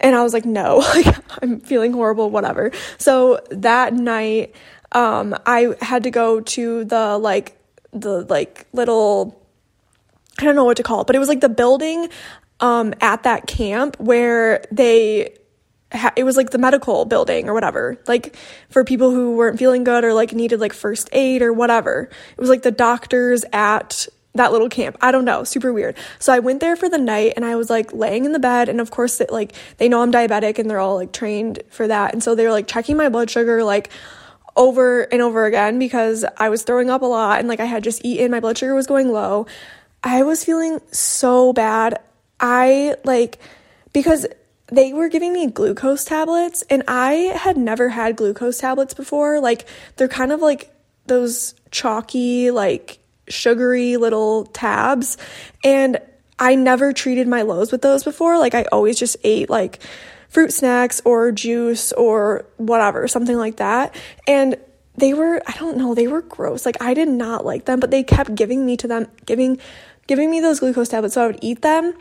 and 0.00 0.14
I 0.14 0.22
was 0.22 0.34
like, 0.34 0.44
"No, 0.44 0.76
like 0.94 1.16
I'm 1.42 1.60
feeling 1.60 1.94
horrible, 1.94 2.28
whatever." 2.30 2.72
So 2.98 3.40
that 3.50 3.94
night 3.94 4.54
um 4.92 5.34
I 5.46 5.74
had 5.80 6.02
to 6.02 6.10
go 6.10 6.40
to 6.40 6.84
the 6.84 7.16
like 7.16 7.58
the 7.92 8.26
like 8.26 8.66
little 8.72 9.45
I 10.38 10.44
don't 10.44 10.54
know 10.54 10.64
what 10.64 10.76
to 10.76 10.82
call 10.82 11.00
it, 11.00 11.06
but 11.06 11.16
it 11.16 11.18
was 11.18 11.28
like 11.28 11.40
the 11.40 11.48
building 11.48 12.08
um, 12.60 12.94
at 13.00 13.22
that 13.24 13.46
camp 13.46 13.98
where 13.98 14.64
they 14.70 15.34
ha- 15.92 16.12
it 16.16 16.24
was 16.24 16.36
like 16.36 16.50
the 16.50 16.58
medical 16.58 17.04
building 17.04 17.48
or 17.48 17.54
whatever, 17.54 17.98
like 18.06 18.36
for 18.68 18.84
people 18.84 19.10
who 19.10 19.36
weren't 19.36 19.58
feeling 19.58 19.84
good 19.84 20.04
or 20.04 20.14
like 20.14 20.32
needed 20.32 20.60
like 20.60 20.72
first 20.72 21.08
aid 21.12 21.42
or 21.42 21.52
whatever. 21.52 22.10
It 22.32 22.40
was 22.40 22.50
like 22.50 22.62
the 22.62 22.70
doctors 22.70 23.44
at 23.52 24.08
that 24.34 24.52
little 24.52 24.68
camp. 24.68 24.96
I 25.00 25.12
don't 25.12 25.24
know, 25.24 25.44
super 25.44 25.72
weird. 25.72 25.96
So 26.18 26.32
I 26.32 26.40
went 26.40 26.60
there 26.60 26.76
for 26.76 26.88
the 26.88 26.98
night 26.98 27.32
and 27.36 27.44
I 27.44 27.56
was 27.56 27.70
like 27.70 27.92
laying 27.92 28.24
in 28.24 28.32
the 28.32 28.38
bed 28.38 28.68
and 28.68 28.80
of 28.80 28.90
course 28.90 29.20
it, 29.20 29.32
like 29.32 29.54
they 29.78 29.88
know 29.88 30.02
I'm 30.02 30.12
diabetic 30.12 30.58
and 30.58 30.68
they're 30.68 30.78
all 30.78 30.96
like 30.96 31.12
trained 31.12 31.62
for 31.70 31.88
that. 31.88 32.12
And 32.12 32.22
so 32.22 32.34
they 32.34 32.44
were 32.44 32.52
like 32.52 32.66
checking 32.66 32.96
my 32.96 33.08
blood 33.08 33.30
sugar 33.30 33.64
like 33.64 33.90
over 34.54 35.02
and 35.02 35.20
over 35.20 35.44
again 35.44 35.78
because 35.78 36.24
I 36.36 36.48
was 36.48 36.62
throwing 36.62 36.90
up 36.90 37.02
a 37.02 37.06
lot 37.06 37.38
and 37.38 37.48
like 37.48 37.60
I 37.60 37.64
had 37.66 37.84
just 37.84 38.04
eaten, 38.04 38.30
my 38.30 38.40
blood 38.40 38.58
sugar 38.58 38.74
was 38.74 38.86
going 38.86 39.10
low. 39.10 39.46
I 40.02 40.22
was 40.22 40.44
feeling 40.44 40.80
so 40.92 41.52
bad. 41.52 42.00
I 42.38 42.96
like 43.04 43.38
because 43.92 44.26
they 44.68 44.92
were 44.92 45.08
giving 45.08 45.32
me 45.32 45.46
glucose 45.46 46.04
tablets 46.04 46.62
and 46.68 46.82
I 46.88 47.12
had 47.36 47.56
never 47.56 47.88
had 47.88 48.16
glucose 48.16 48.58
tablets 48.58 48.94
before. 48.94 49.40
Like 49.40 49.66
they're 49.96 50.08
kind 50.08 50.32
of 50.32 50.40
like 50.40 50.72
those 51.06 51.54
chalky, 51.70 52.50
like 52.50 52.98
sugary 53.28 53.96
little 53.96 54.46
tabs. 54.46 55.16
And 55.64 55.98
I 56.38 56.54
never 56.54 56.92
treated 56.92 57.28
my 57.28 57.42
lows 57.42 57.72
with 57.72 57.82
those 57.82 58.04
before. 58.04 58.38
Like 58.38 58.54
I 58.54 58.64
always 58.72 58.98
just 58.98 59.16
ate 59.24 59.48
like 59.48 59.80
fruit 60.28 60.52
snacks 60.52 61.00
or 61.04 61.32
juice 61.32 61.92
or 61.92 62.44
whatever, 62.56 63.08
something 63.08 63.36
like 63.36 63.56
that. 63.56 63.94
And 64.26 64.56
they 64.98 65.14
were, 65.14 65.42
I 65.46 65.52
don't 65.52 65.76
know, 65.76 65.94
they 65.94 66.08
were 66.08 66.22
gross. 66.22 66.66
Like 66.66 66.80
I 66.80 66.94
did 66.94 67.08
not 67.08 67.44
like 67.44 67.64
them, 67.64 67.80
but 67.80 67.90
they 67.90 68.02
kept 68.02 68.34
giving 68.34 68.64
me 68.64 68.76
to 68.78 68.88
them, 68.88 69.06
giving 69.24 69.58
giving 70.06 70.30
me 70.30 70.40
those 70.40 70.60
glucose 70.60 70.88
tablets. 70.88 71.14
So 71.14 71.24
I 71.24 71.26
would 71.26 71.38
eat 71.42 71.62
them, 71.62 71.94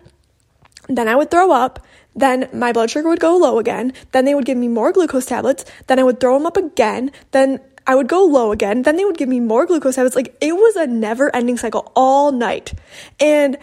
then 0.87 1.07
I 1.07 1.15
would 1.15 1.31
throw 1.31 1.51
up, 1.51 1.85
then 2.15 2.47
my 2.53 2.71
blood 2.71 2.89
sugar 2.89 3.09
would 3.09 3.19
go 3.19 3.35
low 3.35 3.59
again, 3.59 3.93
then 4.11 4.25
they 4.25 4.35
would 4.35 4.45
give 4.45 4.57
me 4.57 4.67
more 4.67 4.91
glucose 4.91 5.25
tablets, 5.25 5.65
then 5.87 5.99
I 5.99 6.03
would 6.03 6.19
throw 6.19 6.37
them 6.37 6.45
up 6.45 6.57
again, 6.57 7.11
then 7.31 7.59
I 7.87 7.95
would 7.95 8.07
go 8.07 8.23
low 8.23 8.51
again, 8.51 8.83
then 8.83 8.95
they 8.95 9.05
would 9.05 9.17
give 9.17 9.29
me 9.29 9.39
more 9.39 9.65
glucose 9.65 9.95
tablets. 9.95 10.15
Like 10.15 10.35
it 10.41 10.53
was 10.53 10.75
a 10.75 10.87
never 10.87 11.35
ending 11.35 11.57
cycle 11.57 11.91
all 11.95 12.31
night. 12.31 12.73
And 13.19 13.57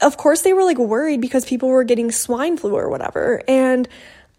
of 0.00 0.16
course, 0.16 0.42
they 0.42 0.52
were 0.52 0.64
like 0.64 0.78
worried 0.78 1.20
because 1.20 1.44
people 1.44 1.68
were 1.68 1.84
getting 1.84 2.10
swine 2.10 2.56
flu 2.56 2.74
or 2.74 2.88
whatever. 2.88 3.42
And 3.46 3.88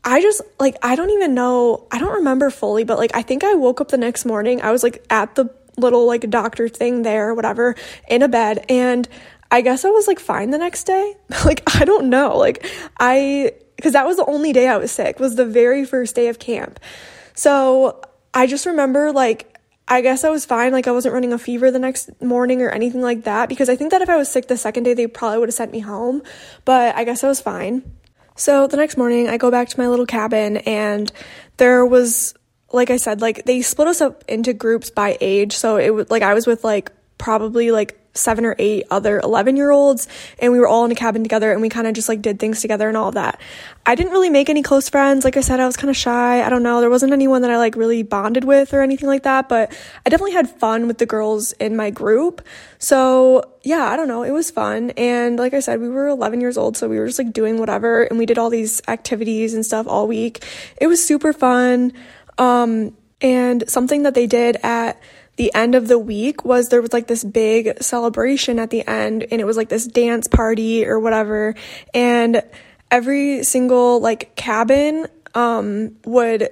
I 0.04 0.22
just 0.22 0.42
like, 0.60 0.76
I 0.82 0.96
don't 0.96 1.12
even 1.12 1.34
know, 1.34 1.88
I 1.92 2.00
don't 2.00 2.14
remember 2.14 2.50
fully, 2.50 2.84
but 2.84 2.98
like, 2.98 3.12
I 3.14 3.22
think 3.22 3.44
I 3.44 3.54
woke 3.54 3.82
up 3.82 3.90
the 3.90 3.98
next 3.98 4.26
morning. 4.26 4.62
I 4.62 4.72
was 4.72 4.84
like 4.84 5.06
at 5.10 5.36
the 5.36 5.54
little 5.78 6.06
like 6.06 6.30
doctor 6.30 6.68
thing 6.68 7.04
there 7.04 7.34
whatever 7.34 7.76
in 8.08 8.22
a 8.22 8.28
bed 8.28 8.66
and 8.68 9.08
I 9.52 9.62
guess 9.62 9.84
I 9.84 9.90
was 9.90 10.08
like 10.08 10.20
fine 10.20 10.50
the 10.52 10.58
next 10.58 10.86
day. 10.86 11.16
like, 11.46 11.62
I 11.76 11.86
don't 11.86 12.10
know. 12.10 12.38
Like, 12.38 12.66
I, 13.00 13.52
because 13.76 13.94
that 13.94 14.06
was 14.06 14.18
the 14.18 14.26
only 14.26 14.54
day 14.54 14.68
I 14.68 14.78
was 14.78 14.92
sick, 14.92 15.20
was 15.20 15.36
the 15.36 15.46
very 15.46 15.86
first 15.86 16.16
day 16.16 16.30
of 16.30 16.40
camp. 16.40 16.80
So 17.34 18.02
I 18.34 18.48
just 18.48 18.66
remember, 18.66 19.12
like, 19.12 19.58
I 19.88 20.00
guess 20.02 20.24
I 20.24 20.30
was 20.30 20.46
fine. 20.46 20.72
Like, 20.72 20.88
I 20.88 20.92
wasn't 20.92 21.14
running 21.14 21.34
a 21.34 21.38
fever 21.38 21.70
the 21.70 21.80
next 21.80 22.22
morning 22.22 22.62
or 22.62 22.70
anything 22.70 23.02
like 23.02 23.24
that. 23.24 23.50
Because 23.50 23.68
I 23.68 23.76
think 23.76 23.92
that 23.92 24.02
if 24.02 24.10
I 24.10 24.16
was 24.16 24.30
sick 24.30 24.48
the 24.48 24.56
second 24.56 24.84
day, 24.84 24.94
they 24.94 25.08
probably 25.08 25.40
would 25.40 25.50
have 25.50 25.56
sent 25.56 25.72
me 25.74 25.80
home. 25.80 26.22
But 26.64 26.96
I 26.96 27.04
guess 27.04 27.24
I 27.24 27.28
was 27.28 27.42
fine. 27.42 27.84
So 28.42 28.66
the 28.66 28.76
next 28.76 28.98
morning, 28.98 29.30
I 29.30 29.38
go 29.38 29.52
back 29.52 29.70
to 29.70 29.80
my 29.80 29.88
little 29.88 30.08
cabin, 30.08 30.58
and 30.58 31.12
there 31.58 31.86
was, 31.86 32.34
like 32.74 32.90
I 32.90 32.98
said, 32.98 33.22
like, 33.22 33.46
they 33.46 33.62
split 33.62 33.88
us 33.88 34.02
up 34.02 34.24
into 34.28 34.52
groups 34.52 34.90
by 34.90 35.16
age. 35.22 35.56
So 35.56 35.78
it 35.78 35.92
was 35.92 36.10
like 36.10 36.24
I 36.24 36.34
was 36.34 36.48
with, 36.48 36.64
like, 36.64 36.92
probably 37.20 37.70
like 37.70 38.01
seven 38.14 38.46
or 38.46 38.56
eight 38.60 38.86
other 38.92 39.20
11 39.20 39.56
year 39.56 39.72
olds 39.72 40.08
and 40.40 40.52
we 40.52 40.60
were 40.60 40.68
all 40.68 40.84
in 40.86 40.92
a 40.92 40.96
cabin 40.96 41.24
together 41.24 41.52
and 41.52 41.62
we 41.62 41.70
kind 41.70 41.88
of 41.88 41.94
just 41.94 42.10
like 42.10 42.22
did 42.22 42.40
things 42.40 42.62
together 42.62 42.88
and 42.88 42.98
all 42.98 43.12
that. 43.12 43.40
I 43.86 43.96
didn't 43.96 44.12
really 44.12 44.30
make 44.30 44.50
any 44.50 44.62
close 44.62 44.90
friends. 44.90 45.24
Like 45.24 45.38
I 45.38 45.42
said, 45.42 45.60
I 45.60 45.66
was 45.66 45.78
kind 45.78 45.90
of 45.90 45.96
shy. 45.96 46.44
I 46.44 46.50
don't 46.50 46.64
know. 46.64 46.82
There 46.82 46.90
wasn't 46.90 47.14
anyone 47.14 47.42
that 47.42 47.52
I 47.52 47.58
like 47.58 47.76
really 47.76 48.04
bonded 48.04 48.44
with 48.44 48.74
or 48.74 48.82
anything 48.82 49.08
like 49.08 49.24
that, 49.24 49.48
but 49.48 49.72
I 50.06 50.10
definitely 50.10 50.34
had 50.34 50.50
fun 50.50 50.88
with 50.88 50.98
the 50.98 51.06
girls 51.06 51.54
in 51.54 51.76
my 51.76 51.90
group. 51.90 52.46
So 52.80 53.44
yeah, 53.64 53.86
I 53.86 53.96
don't 53.96 54.08
know. 54.08 54.24
It 54.24 54.32
was 54.32 54.52
fun. 54.52 54.92
And 54.92 55.38
like 55.38 55.54
I 55.54 55.60
said, 55.60 55.80
we 55.80 55.90
were 55.90 56.08
11 56.08 56.42
years 56.42 56.58
old. 56.58 56.78
So 56.78 56.90
we 56.90 57.00
were 57.00 57.08
just 57.08 57.20
like 57.20 57.32
doing 57.32 57.60
whatever 57.60 58.04
and 58.04 58.20
we 58.20 58.26
did 58.26 58.38
all 58.38 58.50
these 58.50 58.82
activities 58.88 59.54
and 59.54 59.66
stuff 59.66 59.88
all 59.88 60.08
week. 60.08 60.44
It 60.80 60.88
was 60.88 61.06
super 61.06 61.32
fun. 61.32 61.94
Um, 62.38 62.96
and 63.22 63.70
something 63.70 64.04
that 64.04 64.16
they 64.16 64.28
did 64.28 64.58
at 64.64 65.00
the 65.38 65.54
end 65.54 65.76
of 65.76 65.88
the 65.88 65.98
week 65.98 66.46
was 66.46 66.70
there 66.70 66.82
was 66.82 66.94
like 66.94 67.08
this 67.08 67.24
big 67.24 67.82
celebration 67.82 68.60
at 68.60 68.70
the 68.70 68.88
end 68.88 69.26
and 69.32 69.42
it 69.42 69.46
was 69.46 69.58
like 69.58 69.70
this 69.70 69.88
dance 69.88 70.28
party 70.28 70.86
or 70.86 71.00
whatever 71.00 71.56
and 71.94 72.44
every 72.90 73.44
single 73.44 74.00
like 74.00 74.36
cabin 74.36 75.08
um 75.34 75.96
would 76.06 76.50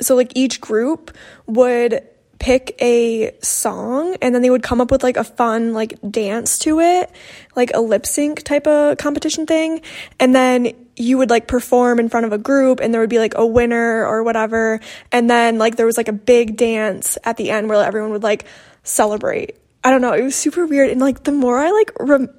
so 0.00 0.14
like 0.16 0.32
each 0.34 0.60
group 0.60 1.16
would 1.46 2.02
pick 2.38 2.76
a 2.82 3.34
song 3.40 4.16
and 4.20 4.34
then 4.34 4.42
they 4.42 4.50
would 4.50 4.62
come 4.62 4.80
up 4.80 4.90
with 4.90 5.02
like 5.02 5.16
a 5.16 5.24
fun 5.24 5.72
like 5.72 5.98
dance 6.10 6.58
to 6.58 6.80
it, 6.80 7.10
like 7.56 7.70
a 7.74 7.80
lip 7.80 8.04
sync 8.04 8.42
type 8.42 8.66
of 8.66 8.98
competition 8.98 9.46
thing. 9.46 9.80
And 10.20 10.34
then 10.34 10.72
you 10.96 11.18
would 11.18 11.30
like 11.30 11.48
perform 11.48 11.98
in 11.98 12.08
front 12.08 12.26
of 12.26 12.32
a 12.32 12.38
group 12.38 12.80
and 12.80 12.92
there 12.92 13.00
would 13.00 13.10
be 13.10 13.18
like 13.18 13.34
a 13.34 13.46
winner 13.46 14.06
or 14.06 14.22
whatever. 14.22 14.80
And 15.10 15.28
then 15.28 15.58
like 15.58 15.76
there 15.76 15.86
was 15.86 15.96
like 15.96 16.08
a 16.08 16.12
big 16.12 16.56
dance 16.56 17.18
at 17.24 17.36
the 17.36 17.50
end 17.50 17.68
where 17.68 17.84
everyone 17.84 18.10
would 18.10 18.22
like 18.22 18.44
celebrate. 18.82 19.56
I 19.82 19.90
don't 19.90 20.00
know, 20.00 20.12
it 20.12 20.22
was 20.22 20.36
super 20.36 20.66
weird. 20.66 20.90
And 20.90 21.00
like 21.00 21.24
the 21.24 21.32
more 21.32 21.58
I 21.58 21.70
like 21.70 21.92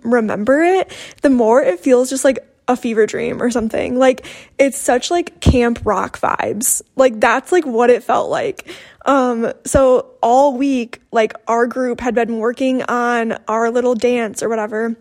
remember 0.04 0.64
it, 0.64 0.92
the 1.22 1.30
more 1.30 1.62
it 1.62 1.80
feels 1.80 2.10
just 2.10 2.24
like 2.24 2.40
a 2.68 2.76
fever 2.76 3.06
dream 3.06 3.42
or 3.42 3.52
something. 3.52 4.00
Like 4.00 4.26
it's 4.58 4.80
such 4.80 5.12
like 5.12 5.40
camp 5.42 5.80
rock 5.84 6.20
vibes. 6.20 6.82
Like 6.96 7.20
that's 7.20 7.52
like 7.52 7.66
what 7.66 7.90
it 7.90 8.04
felt 8.04 8.30
like. 8.30 8.68
Um 9.06 9.54
so 9.66 10.14
all 10.24 10.58
week 10.58 11.02
like 11.12 11.34
our 11.48 11.68
group 11.68 12.00
had 12.00 12.16
been 12.16 12.40
working 12.40 12.82
on 12.84 13.38
our 13.48 13.70
little 13.70 13.96
dance 13.96 14.42
or 14.42 14.50
whatever. 14.50 14.96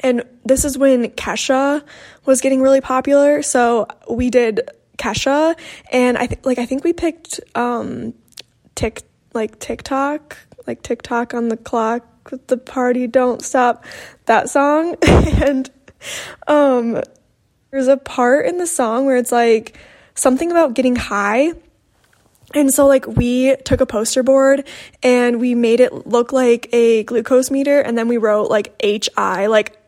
And 0.00 0.24
this 0.44 0.64
is 0.64 0.76
when 0.78 1.10
Kesha 1.10 1.82
was 2.24 2.40
getting 2.40 2.62
really 2.62 2.80
popular. 2.80 3.42
So 3.42 3.86
we 4.10 4.30
did 4.30 4.60
Kesha 4.98 5.58
and 5.90 6.18
I 6.18 6.26
think 6.26 6.44
like 6.44 6.58
I 6.58 6.66
think 6.66 6.84
we 6.84 6.92
picked 6.92 7.40
um 7.54 8.14
tick 8.74 9.02
like 9.32 9.58
TikTok, 9.58 10.36
like 10.66 10.82
TikTok 10.82 11.34
on 11.34 11.48
the 11.48 11.56
clock 11.56 12.06
the 12.46 12.56
party 12.56 13.08
don't 13.08 13.42
stop 13.42 13.84
that 14.26 14.48
song 14.48 14.94
and 15.02 15.68
um, 16.46 17.00
there's 17.70 17.88
a 17.88 17.96
part 17.96 18.46
in 18.46 18.58
the 18.58 18.66
song 18.66 19.06
where 19.06 19.16
it's 19.16 19.32
like 19.32 19.78
something 20.14 20.50
about 20.50 20.74
getting 20.74 20.96
high. 20.96 21.52
And 22.52 22.74
so, 22.74 22.86
like, 22.88 23.06
we 23.06 23.54
took 23.64 23.80
a 23.80 23.86
poster 23.86 24.24
board 24.24 24.66
and 25.04 25.38
we 25.40 25.54
made 25.54 25.78
it 25.78 26.08
look 26.08 26.32
like 26.32 26.68
a 26.72 27.04
glucose 27.04 27.48
meter, 27.48 27.80
and 27.80 27.96
then 27.96 28.08
we 28.08 28.16
wrote 28.16 28.50
like 28.50 28.74
HI, 28.82 29.46
like 29.46 29.79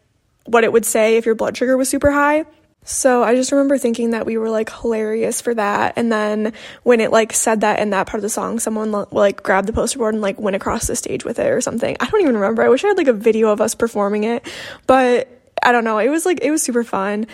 what 0.45 0.65
it 0.65 0.73
would 0.73 0.85
say 0.85 1.17
if 1.17 1.27
your 1.27 1.35
blood 1.35 1.57
sugar 1.57 1.77
was 1.77 1.89
super 1.89 2.11
high. 2.11 2.45
So 2.85 3.23
I 3.23 3.37
just 3.37 3.53
remember 3.53 3.79
thinking 3.79 4.11
that 4.11 4.27
we 4.27 4.37
were 4.37 4.51
like 4.51 4.71
hilarious 4.71 5.41
for 5.41 5.55
that. 5.55 5.93
And 5.97 6.11
then 6.11 6.53
when 6.83 7.01
it 7.01 7.13
like 7.13 7.33
said 7.33 7.61
that 7.61 7.79
in 7.79 7.91
that 7.91 8.09
part 8.09 8.19
of 8.19 8.23
the 8.23 8.29
song, 8.29 8.59
someone 8.59 8.91
like 9.13 9.43
grabbed 9.43 9.69
the 9.69 9.73
poster 9.73 9.99
board 9.99 10.15
and 10.15 10.23
like 10.23 10.41
went 10.41 10.57
across 10.57 10.89
the 10.89 10.97
stage 10.97 11.25
with 11.25 11.39
it 11.39 11.47
or 11.47 11.61
something. 11.61 11.97
I 12.01 12.11
don't 12.11 12.23
even 12.23 12.35
remember. 12.35 12.63
I 12.63 12.69
wish 12.69 12.83
I 12.83 12.89
had 12.89 12.97
like 12.97 13.07
a 13.07 13.13
video 13.13 13.51
of 13.51 13.61
us 13.61 13.77
performing 13.77 14.25
it, 14.25 14.45
but 14.89 15.29
I 15.63 15.71
don't 15.71 15.85
know. 15.85 15.99
It 15.99 16.09
was 16.09 16.27
like, 16.27 16.41
it 16.43 16.51
was 16.51 16.63
super 16.63 16.83
fun. 16.83 17.29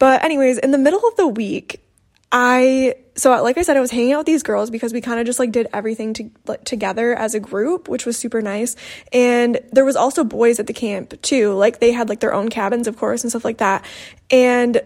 But, 0.00 0.24
anyways, 0.24 0.58
in 0.58 0.70
the 0.70 0.78
middle 0.78 1.06
of 1.06 1.14
the 1.16 1.28
week, 1.28 1.80
I 2.32 2.94
so 3.16 3.42
like 3.42 3.58
I 3.58 3.62
said, 3.62 3.76
I 3.76 3.80
was 3.80 3.90
hanging 3.90 4.12
out 4.12 4.18
with 4.18 4.26
these 4.26 4.42
girls 4.42 4.70
because 4.70 4.92
we 4.92 5.00
kind 5.00 5.20
of 5.20 5.26
just 5.26 5.38
like 5.38 5.52
did 5.52 5.66
everything 5.72 6.14
to, 6.14 6.30
like, 6.46 6.64
together 6.64 7.14
as 7.14 7.34
a 7.34 7.40
group, 7.40 7.88
which 7.88 8.06
was 8.06 8.16
super 8.16 8.40
nice. 8.40 8.76
And 9.12 9.60
there 9.72 9.84
was 9.84 9.96
also 9.96 10.24
boys 10.24 10.58
at 10.58 10.66
the 10.66 10.72
camp 10.72 11.20
too. 11.20 11.52
Like 11.52 11.80
they 11.80 11.92
had 11.92 12.08
like 12.08 12.20
their 12.20 12.32
own 12.32 12.48
cabins, 12.48 12.86
of 12.86 12.96
course, 12.96 13.22
and 13.22 13.30
stuff 13.30 13.44
like 13.44 13.58
that. 13.58 13.84
And 14.30 14.80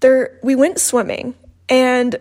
there 0.00 0.38
we 0.42 0.54
went 0.54 0.78
swimming 0.78 1.34
and 1.68 2.16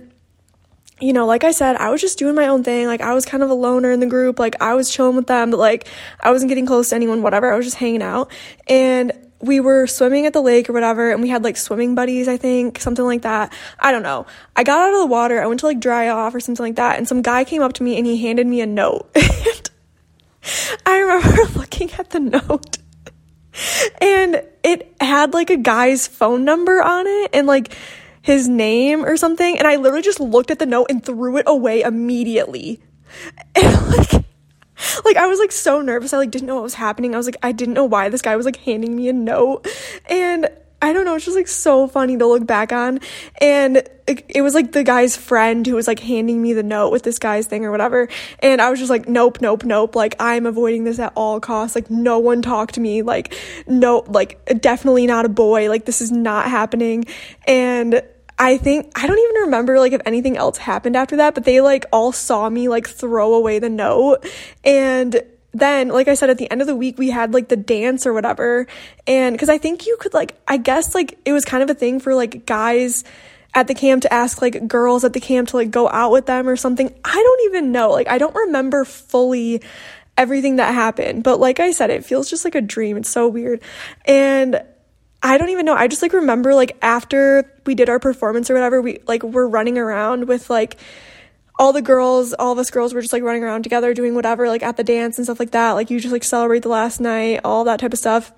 you 1.01 1.13
know, 1.13 1.25
like 1.25 1.45
I 1.45 1.51
said, 1.51 1.77
I 1.77 1.91
was 1.91 2.01
just 2.01 2.17
doing 2.17 2.35
my 2.35 2.47
own 2.47 2.63
thing. 2.63 2.87
Like 2.87 3.01
I 3.01 3.13
was 3.13 3.25
kind 3.25 3.41
of 3.41 3.49
a 3.49 3.53
loner 3.53 3.91
in 3.91 3.99
the 3.99 4.05
group. 4.05 4.37
Like 4.39 4.61
I 4.61 4.73
was 4.73 4.89
chilling 4.89 5.15
with 5.15 5.27
them, 5.27 5.51
but 5.51 5.57
like 5.57 5.87
I 6.19 6.31
wasn't 6.31 6.49
getting 6.49 6.65
close 6.65 6.89
to 6.89 6.95
anyone, 6.95 7.21
whatever. 7.21 7.53
I 7.53 7.55
was 7.55 7.65
just 7.65 7.77
hanging 7.77 8.01
out. 8.01 8.31
And 8.67 9.13
we 9.41 9.59
were 9.59 9.87
swimming 9.87 10.25
at 10.25 10.33
the 10.33 10.41
lake 10.41 10.69
or 10.69 10.73
whatever, 10.73 11.11
and 11.11 11.21
we 11.21 11.29
had 11.29 11.43
like 11.43 11.57
swimming 11.57 11.95
buddies, 11.95 12.27
I 12.27 12.37
think, 12.37 12.79
something 12.79 13.05
like 13.05 13.21
that. 13.21 13.53
I 13.79 13.91
don't 13.91 14.03
know. 14.03 14.25
I 14.55 14.63
got 14.63 14.87
out 14.87 14.93
of 14.93 14.99
the 14.99 15.05
water, 15.05 15.41
I 15.41 15.47
went 15.47 15.61
to 15.61 15.65
like 15.65 15.79
dry 15.79 16.09
off 16.09 16.35
or 16.35 16.39
something 16.39 16.65
like 16.65 16.75
that, 16.75 16.97
and 16.97 17.07
some 17.07 17.21
guy 17.21 17.43
came 17.43 17.61
up 17.61 17.73
to 17.73 17.83
me 17.83 17.97
and 17.97 18.05
he 18.05 18.21
handed 18.21 18.47
me 18.47 18.61
a 18.61 18.67
note. 18.67 19.09
I 20.85 20.97
remember 20.97 21.43
looking 21.59 21.91
at 21.93 22.09
the 22.11 22.19
note 22.19 22.77
and 24.01 24.43
it 24.63 24.95
had 24.99 25.33
like 25.33 25.49
a 25.49 25.57
guy's 25.57 26.07
phone 26.07 26.45
number 26.45 26.81
on 26.81 27.07
it 27.07 27.31
and 27.33 27.47
like 27.47 27.75
his 28.21 28.47
name 28.47 29.05
or 29.05 29.17
something. 29.17 29.57
And 29.57 29.67
I 29.67 29.77
literally 29.77 30.01
just 30.01 30.19
looked 30.19 30.51
at 30.51 30.59
the 30.59 30.65
note 30.65 30.87
and 30.89 31.03
threw 31.03 31.37
it 31.37 31.43
away 31.47 31.81
immediately. 31.81 32.81
And 33.55 33.87
like, 33.87 34.25
like 35.05 35.17
I 35.17 35.27
was 35.27 35.39
like 35.39 35.51
so 35.51 35.81
nervous. 35.81 36.13
I 36.13 36.17
like 36.17 36.31
didn't 36.31 36.47
know 36.47 36.55
what 36.55 36.63
was 36.63 36.75
happening. 36.75 37.13
I 37.13 37.17
was 37.17 37.27
like 37.27 37.37
I 37.43 37.51
didn't 37.51 37.73
know 37.73 37.85
why 37.85 38.09
this 38.09 38.21
guy 38.21 38.35
was 38.35 38.45
like 38.45 38.57
handing 38.57 38.95
me 38.95 39.09
a 39.09 39.13
note. 39.13 39.67
And 40.09 40.49
I 40.81 40.93
don't 40.93 41.03
know, 41.03 41.15
it's 41.15 41.25
just 41.25 41.35
like 41.35 41.47
so 41.47 41.87
funny 41.87 42.17
to 42.17 42.25
look 42.25 42.45
back 42.45 42.71
on. 42.71 43.01
And 43.41 43.77
it, 44.07 44.25
it, 44.29 44.41
was 44.41 44.53
like 44.53 44.71
the 44.71 44.83
guy's 44.83 45.17
friend 45.17 45.67
who 45.67 45.75
was 45.75 45.87
like 45.87 45.99
handing 45.99 46.41
me 46.41 46.53
the 46.53 46.63
note 46.63 46.91
with 46.91 47.03
this 47.03 47.19
guy's 47.19 47.47
thing 47.47 47.65
or 47.65 47.71
whatever. 47.71 48.07
And 48.39 48.61
I 48.61 48.69
was 48.69 48.79
just 48.79 48.89
like, 48.89 49.07
nope, 49.07 49.41
nope, 49.41 49.65
nope. 49.65 49.95
Like, 49.95 50.15
I'm 50.19 50.45
avoiding 50.45 50.85
this 50.85 50.97
at 50.97 51.11
all 51.15 51.41
costs. 51.41 51.75
Like, 51.75 51.89
no 51.89 52.19
one 52.19 52.41
talk 52.41 52.71
to 52.73 52.79
me. 52.79 53.01
Like, 53.01 53.35
no, 53.67 54.05
like, 54.07 54.43
definitely 54.61 55.05
not 55.05 55.25
a 55.25 55.29
boy. 55.29 55.67
Like, 55.67 55.83
this 55.83 56.01
is 56.01 56.13
not 56.13 56.49
happening. 56.49 57.05
And 57.45 58.01
I 58.39 58.57
think 58.57 58.91
I 58.95 59.05
don't 59.05 59.19
even 59.19 59.35
remember 59.43 59.77
like 59.79 59.91
if 59.91 60.01
anything 60.05 60.37
else 60.37 60.57
happened 60.57 60.95
after 60.95 61.17
that, 61.17 61.35
but 61.35 61.43
they 61.43 61.59
like 61.59 61.85
all 61.91 62.13
saw 62.13 62.49
me 62.49 62.69
like 62.69 62.87
throw 62.87 63.33
away 63.33 63.59
the 63.59 63.69
note 63.69 64.25
and 64.63 65.21
then 65.51 65.89
like 65.89 66.07
I 66.07 66.13
said 66.13 66.29
at 66.29 66.37
the 66.37 66.49
end 66.49 66.61
of 66.61 66.67
the 66.67 66.75
week 66.75 66.97
we 66.97 67.09
had 67.09 67.33
like 67.33 67.49
the 67.49 67.57
dance 67.57 68.05
or 68.05 68.13
whatever 68.13 68.67
and 69.07 69.37
cuz 69.37 69.49
I 69.49 69.57
think 69.57 69.85
you 69.85 69.97
could 69.99 70.13
like 70.13 70.35
I 70.47 70.57
guess 70.57 70.95
like 70.95 71.19
it 71.25 71.33
was 71.33 71.43
kind 71.43 71.63
of 71.63 71.69
a 71.69 71.73
thing 71.73 71.99
for 71.99 72.15
like 72.15 72.45
guys 72.45 73.03
at 73.53 73.67
the 73.67 73.73
camp 73.73 74.03
to 74.03 74.13
ask 74.13 74.41
like 74.41 74.67
girls 74.67 75.03
at 75.03 75.13
the 75.13 75.19
camp 75.19 75.49
to 75.49 75.57
like 75.57 75.71
go 75.71 75.89
out 75.89 76.11
with 76.11 76.25
them 76.27 76.47
or 76.47 76.55
something. 76.55 76.93
I 77.03 77.15
don't 77.15 77.41
even 77.45 77.71
know. 77.71 77.91
Like 77.91 78.07
I 78.07 78.19
don't 78.19 78.35
remember 78.35 78.85
fully 78.85 79.61
everything 80.17 80.57
that 80.57 80.73
happened, 80.73 81.23
but 81.23 81.39
like 81.39 81.59
I 81.59 81.71
said 81.71 81.89
it 81.89 82.05
feels 82.05 82.29
just 82.29 82.45
like 82.45 82.55
a 82.55 82.61
dream. 82.61 82.95
It's 82.97 83.09
so 83.09 83.27
weird. 83.27 83.61
And 84.05 84.61
I 85.21 85.37
don't 85.37 85.49
even 85.49 85.65
know. 85.65 85.75
I 85.75 85.87
just 85.87 86.01
like 86.01 86.13
remember 86.13 86.55
like 86.55 86.77
after 86.81 87.51
we 87.65 87.75
did 87.75 87.89
our 87.89 87.99
performance 87.99 88.49
or 88.49 88.53
whatever, 88.53 88.81
we 88.81 88.99
like 89.07 89.23
were 89.23 89.47
running 89.47 89.77
around 89.77 90.27
with 90.27 90.49
like 90.49 90.77
all 91.57 91.73
the 91.73 91.81
girls, 91.81 92.33
all 92.33 92.53
of 92.53 92.57
us 92.57 92.71
girls 92.71 92.93
were 92.93 93.01
just 93.01 93.11
like 93.11 93.23
running 93.23 93.43
around 93.43 93.63
together 93.63 93.93
doing 93.93 94.15
whatever, 94.15 94.47
like 94.47 94.63
at 94.63 94.77
the 94.77 94.83
dance 94.83 95.17
and 95.17 95.25
stuff 95.25 95.39
like 95.39 95.51
that. 95.51 95.73
Like 95.73 95.89
you 95.89 95.99
just 95.99 96.13
like 96.13 96.23
celebrate 96.23 96.63
the 96.63 96.69
last 96.69 97.01
night, 97.01 97.41
all 97.43 97.65
that 97.65 97.81
type 97.81 97.91
of 97.91 97.99
stuff. 97.99 98.31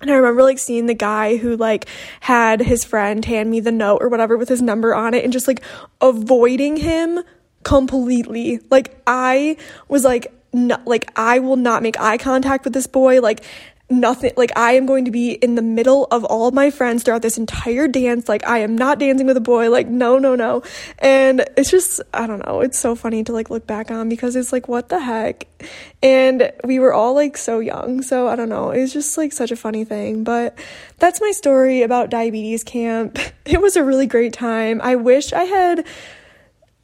And 0.00 0.10
I 0.10 0.14
remember 0.14 0.42
like 0.42 0.58
seeing 0.58 0.86
the 0.86 0.94
guy 0.94 1.36
who 1.36 1.56
like 1.56 1.86
had 2.20 2.60
his 2.60 2.84
friend 2.84 3.22
hand 3.24 3.50
me 3.50 3.60
the 3.60 3.72
note 3.72 3.98
or 4.00 4.08
whatever 4.08 4.38
with 4.38 4.48
his 4.48 4.62
number 4.62 4.94
on 4.94 5.12
it 5.12 5.22
and 5.22 5.32
just 5.32 5.46
like 5.46 5.62
avoiding 6.00 6.78
him 6.78 7.20
completely. 7.62 8.60
Like 8.70 9.02
I 9.06 9.58
was 9.88 10.04
like 10.04 10.32
no, 10.52 10.78
like 10.86 11.10
I 11.14 11.40
will 11.40 11.56
not 11.56 11.82
make 11.82 12.00
eye 12.00 12.16
contact 12.16 12.64
with 12.64 12.72
this 12.72 12.86
boy. 12.86 13.20
Like 13.20 13.44
nothing 13.88 14.32
like 14.36 14.50
I 14.56 14.72
am 14.72 14.84
going 14.86 15.04
to 15.04 15.10
be 15.10 15.32
in 15.32 15.54
the 15.54 15.62
middle 15.62 16.06
of 16.10 16.24
all 16.24 16.48
of 16.48 16.54
my 16.54 16.70
friends 16.70 17.02
throughout 17.02 17.22
this 17.22 17.38
entire 17.38 17.86
dance. 17.86 18.28
Like 18.28 18.46
I 18.46 18.58
am 18.58 18.76
not 18.76 18.98
dancing 18.98 19.26
with 19.26 19.36
a 19.36 19.40
boy. 19.40 19.70
Like 19.70 19.86
no 19.86 20.18
no 20.18 20.34
no. 20.34 20.62
And 20.98 21.44
it's 21.56 21.70
just 21.70 22.00
I 22.12 22.26
don't 22.26 22.44
know. 22.44 22.60
It's 22.60 22.78
so 22.78 22.94
funny 22.94 23.22
to 23.24 23.32
like 23.32 23.48
look 23.48 23.66
back 23.66 23.90
on 23.90 24.08
because 24.08 24.34
it's 24.34 24.52
like 24.52 24.66
what 24.68 24.88
the 24.88 24.98
heck? 24.98 25.46
And 26.02 26.52
we 26.64 26.78
were 26.78 26.92
all 26.92 27.14
like 27.14 27.36
so 27.36 27.60
young. 27.60 28.02
So 28.02 28.28
I 28.28 28.36
don't 28.36 28.48
know. 28.48 28.70
It's 28.70 28.92
just 28.92 29.16
like 29.16 29.32
such 29.32 29.52
a 29.52 29.56
funny 29.56 29.84
thing. 29.84 30.24
But 30.24 30.58
that's 30.98 31.20
my 31.20 31.30
story 31.30 31.82
about 31.82 32.10
diabetes 32.10 32.64
camp. 32.64 33.18
It 33.46 33.62
was 33.62 33.76
a 33.76 33.84
really 33.84 34.08
great 34.08 34.32
time. 34.32 34.80
I 34.82 34.96
wish 34.96 35.32
I 35.32 35.44
had 35.44 35.86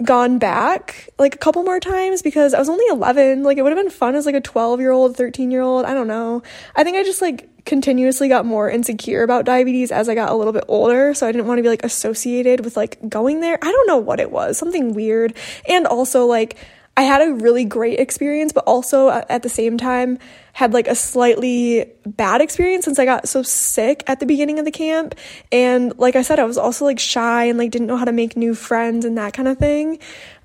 gone 0.03 0.39
back 0.39 1.09
like 1.19 1.35
a 1.35 1.39
couple 1.39 1.63
more 1.63 1.81
times 1.81 2.23
because 2.23 2.55
I 2.55 2.59
was 2.59 2.69
only 2.69 2.87
11. 2.87 3.43
Like 3.43 3.59
it 3.59 3.63
would 3.63 3.73
have 3.73 3.83
been 3.83 3.91
fun 3.91 4.15
as 4.15 4.27
like 4.27 4.35
a 4.35 4.41
12 4.41 4.81
year 4.81 4.91
old, 4.91 5.17
13 5.17 5.51
year 5.51 5.63
old. 5.63 5.85
I 5.85 5.95
don't 5.95 6.09
know. 6.09 6.43
I 6.75 6.85
think 6.85 6.97
I 6.97 7.05
just 7.05 7.23
like 7.23 7.49
continuously 7.65 8.29
got 8.29 8.45
more 8.45 8.69
insecure 8.69 9.23
about 9.23 9.45
diabetes 9.45 9.93
as 9.93 10.09
I 10.09 10.15
got 10.15 10.31
a 10.31 10.35
little 10.35 10.53
bit 10.53 10.65
older. 10.69 11.15
So 11.15 11.27
I 11.27 11.33
didn't 11.33 11.47
want 11.47 11.59
to 11.59 11.63
be 11.63 11.69
like 11.69 11.85
associated 11.85 12.65
with 12.65 12.77
like 12.77 12.99
going 13.09 13.41
there. 13.41 13.59
I 13.63 13.71
don't 13.71 13.87
know 13.87 13.99
what 13.99 14.21
it 14.21 14.31
was, 14.31 14.59
something 14.59 14.95
weird. 14.95 15.35
And 15.69 15.87
also 15.87 16.27
like, 16.27 16.57
I 16.97 17.03
had 17.03 17.27
a 17.27 17.33
really 17.33 17.65
great 17.65 17.99
experience, 17.99 18.53
but 18.53 18.65
also 18.65 19.09
at 19.09 19.43
the 19.43 19.49
same 19.49 19.79
time 19.79 20.19
had 20.53 20.75
like 20.75 20.87
a 20.87 20.95
slightly 20.95 21.91
bad 22.05 22.43
experience 22.43 22.85
since 22.85 22.99
I 22.99 23.07
got 23.07 23.29
so 23.29 23.43
sick 23.43 24.03
at 24.07 24.21
the 24.21 24.27
beginning 24.27 24.59
of 24.59 24.67
the 24.67 24.71
camp. 24.71 25.15
And 25.51 25.99
like 25.99 26.17
I 26.17 26.23
said, 26.23 26.39
I 26.39 26.45
was 26.45 26.59
also 26.59 26.85
like 26.85 26.99
shy 26.99 27.45
and 27.45 27.59
like 27.59 27.71
didn't 27.71 27.87
know 27.87 27.97
how 27.97 28.05
to 28.05 28.13
make 28.13 28.37
new 28.37 28.55
friends 28.55 29.07
and 29.07 29.17
that 29.17 29.33
kind 29.33 29.49
of 29.49 29.57
thing. 29.59 30.01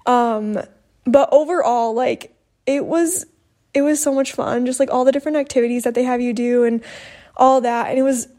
Um, 0.05 0.57
but 1.05 1.27
overall, 1.33 1.93
like 1.93 2.33
it 2.65 2.85
was 2.85 3.25
it 3.73 3.81
was 3.81 4.01
so 4.01 4.13
much 4.13 4.31
fun, 4.31 4.65
just 4.65 4.79
like 4.79 4.89
all 4.89 5.03
the 5.03 5.11
different 5.11 5.37
activities 5.37 5.83
that 5.83 5.95
they 5.95 6.03
have 6.03 6.21
you 6.21 6.33
do 6.33 6.63
and 6.63 6.81
all 7.35 7.59
that. 7.61 7.89
And 7.89 7.99
it 7.99 8.03
was 8.03 8.29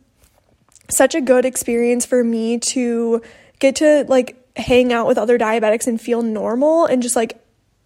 such 0.90 1.14
a 1.14 1.21
good 1.21 1.44
experience 1.44 2.07
for 2.07 2.25
me 2.25 2.59
to 2.59 3.21
get 3.59 3.77
to 3.77 4.07
like 4.09 4.37
hang 4.57 4.94
out 4.94 5.07
with 5.07 5.18
other 5.18 5.38
diabetics 5.38 5.87
and 5.87 6.01
feel 6.01 6.23
normal 6.23 6.87
and 6.87 7.03
just 7.03 7.14
like 7.14 7.38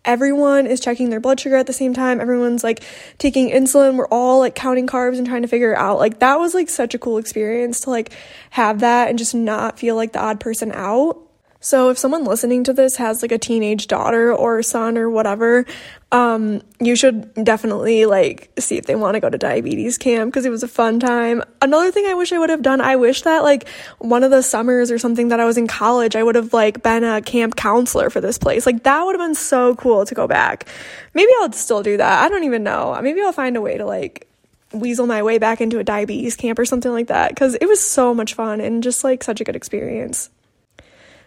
everyone 0.05 0.67
is 0.67 0.81
checking 0.81 1.11
their 1.11 1.21
blood 1.21 1.41
sugar 1.41 1.57
at 1.57 1.67
the 1.67 1.73
same 1.73 1.95
time. 1.95 2.21
Everyone's 2.21 2.65
like 2.65 2.83
taking 3.19 3.51
insulin. 3.51 3.97
We're 3.97 4.09
all 4.09 4.39
like 4.39 4.55
counting 4.55 4.87
carbs 4.87 5.19
and 5.19 5.27
trying 5.27 5.43
to 5.43 5.49
figure 5.49 5.73
it 5.73 5.79
out. 5.79 5.99
Like 5.99 6.19
that 6.21 6.39
was 6.39 6.55
like 6.55 6.69
such 6.69 6.95
a 6.95 6.99
cool 6.99 7.19
experience 7.19 7.81
to 7.81 7.91
like 7.91 8.13
have 8.51 8.81
that 8.81 9.09
and 9.09 9.19
just 9.19 9.35
not 9.35 9.79
feel 9.79 9.97
like 9.97 10.13
the 10.13 10.21
odd 10.21 10.41
person 10.41 10.73
out. 10.73 11.19
So 11.63 11.91
if 11.91 11.99
someone 11.99 12.25
listening 12.25 12.65
to 12.65 12.73
this 12.73 12.97
has 12.97 13.23
like 13.23 13.31
a 13.31 13.39
teenage 13.39 13.87
daughter 13.87 14.35
or 14.35 14.63
son 14.65 14.99
or 14.99 15.09
whatever, 15.09 15.65
um, 16.11 16.61
you 16.81 16.97
should 16.97 17.33
definitely 17.35 18.05
like 18.05 18.51
see 18.59 18.77
if 18.77 18.87
they 18.87 18.97
want 18.97 19.15
to 19.15 19.21
go 19.21 19.31
to 19.31 19.39
diabetes 19.39 19.97
camp 19.97 20.33
because 20.33 20.45
it 20.45 20.51
was 20.51 20.65
a 20.65 20.69
fun 20.69 20.99
time. 20.99 21.41
Another 21.63 21.93
thing 21.93 22.05
I 22.07 22.15
wish 22.15 22.33
I 22.33 22.39
would 22.39 22.51
have 22.51 22.63
done, 22.63 22.81
I 22.81 22.97
wish 22.97 23.23
that 23.23 23.45
like 23.45 23.69
one 23.99 24.25
of 24.25 24.33
the 24.33 24.43
summers 24.43 24.91
or 24.91 24.99
something 24.99 25.29
that 25.29 25.39
I 25.39 25.45
was 25.45 25.57
in 25.57 25.69
college, 25.69 26.17
I 26.17 26.25
would 26.25 26.35
have 26.35 26.53
like 26.53 26.83
been 26.83 27.05
a 27.05 27.23
camp 27.23 27.55
counselor 27.55 28.11
for 28.11 28.21
this 28.21 28.39
place. 28.39 28.67
Like 28.67 28.83
that 28.83 29.01
would 29.05 29.15
have 29.15 29.25
been 29.25 29.37
so 29.37 29.77
cool 29.77 30.05
to 30.05 30.15
go 30.17 30.27
back. 30.27 30.67
Maybe 31.15 31.31
I'll 31.41 31.53
still 31.53 31.85
do 31.85 31.97
that. 31.97 32.25
I 32.25 32.29
don't 32.29 32.43
even 32.43 32.65
know. 32.65 32.99
Maybe 33.01 33.23
I'll 33.23 33.33
find 33.33 33.57
a 33.57 33.61
way 33.61 33.79
to 33.79 33.87
like 33.87 34.27
weasel 34.73 35.07
my 35.07 35.23
way 35.23 35.39
back 35.39 35.61
into 35.61 35.79
a 35.79 35.85
diabetes 35.85 36.35
camp 36.35 36.59
or 36.59 36.65
something 36.65 36.91
like 36.91 37.07
that 37.07 37.29
because 37.29 37.55
it 37.55 37.67
was 37.67 37.81
so 37.81 38.13
much 38.13 38.35
fun 38.35 38.61
and 38.61 38.83
just 38.83 39.05
like 39.05 39.23
such 39.23 39.41
a 39.41 39.45
good 39.45 39.55
experience. 39.55 40.29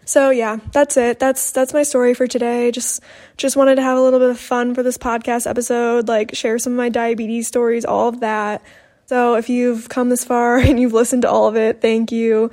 So 0.06 0.30
yeah, 0.30 0.58
that's 0.70 0.96
it. 0.96 1.18
That's 1.18 1.50
that's 1.50 1.74
my 1.74 1.82
story 1.82 2.14
for 2.14 2.28
today. 2.28 2.70
Just 2.70 3.02
just 3.36 3.56
wanted 3.56 3.74
to 3.74 3.82
have 3.82 3.98
a 3.98 4.00
little 4.00 4.20
bit 4.20 4.30
of 4.30 4.38
fun 4.38 4.72
for 4.72 4.84
this 4.84 4.96
podcast 4.96 5.50
episode, 5.50 6.06
like 6.06 6.34
share 6.34 6.60
some 6.60 6.74
of 6.74 6.76
my 6.76 6.88
diabetes 6.88 7.48
stories, 7.48 7.84
all 7.84 8.08
of 8.08 8.20
that. 8.20 8.62
So 9.06 9.34
if 9.34 9.48
you've 9.48 9.88
come 9.88 10.08
this 10.08 10.24
far 10.24 10.58
and 10.58 10.78
you've 10.78 10.92
listened 10.92 11.22
to 11.22 11.30
all 11.30 11.48
of 11.48 11.56
it, 11.56 11.82
thank 11.82 12.12
you. 12.12 12.52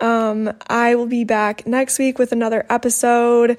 Um, 0.00 0.52
I 0.68 0.94
will 0.94 1.06
be 1.06 1.24
back 1.24 1.66
next 1.66 1.98
week 1.98 2.18
with 2.18 2.32
another 2.32 2.64
episode. 2.70 3.58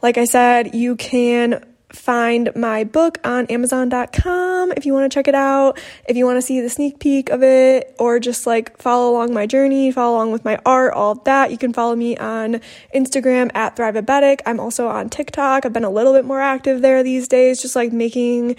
Like 0.00 0.16
I 0.16 0.24
said, 0.24 0.74
you 0.74 0.96
can 0.96 1.62
find 1.92 2.50
my 2.54 2.84
book 2.84 3.18
on 3.24 3.46
Amazon.com 3.46 4.72
if 4.76 4.86
you 4.86 4.92
want 4.92 5.10
to 5.10 5.14
check 5.14 5.28
it 5.28 5.34
out, 5.34 5.78
if 6.08 6.16
you 6.16 6.24
want 6.24 6.36
to 6.36 6.42
see 6.42 6.60
the 6.60 6.68
sneak 6.68 6.98
peek 6.98 7.30
of 7.30 7.42
it, 7.42 7.94
or 7.98 8.18
just 8.18 8.46
like 8.46 8.76
follow 8.78 9.10
along 9.10 9.34
my 9.34 9.46
journey, 9.46 9.90
follow 9.90 10.16
along 10.16 10.32
with 10.32 10.44
my 10.44 10.58
art, 10.64 10.94
all 10.94 11.12
of 11.12 11.24
that. 11.24 11.50
You 11.50 11.58
can 11.58 11.72
follow 11.72 11.96
me 11.96 12.16
on 12.16 12.60
Instagram 12.94 13.50
at 13.54 13.76
Thrivabetic. 13.76 14.40
I'm 14.46 14.60
also 14.60 14.88
on 14.88 15.08
TikTok. 15.08 15.64
I've 15.66 15.72
been 15.72 15.84
a 15.84 15.90
little 15.90 16.12
bit 16.12 16.24
more 16.24 16.40
active 16.40 16.82
there 16.82 17.02
these 17.02 17.28
days, 17.28 17.60
just 17.60 17.76
like 17.76 17.92
making 17.92 18.56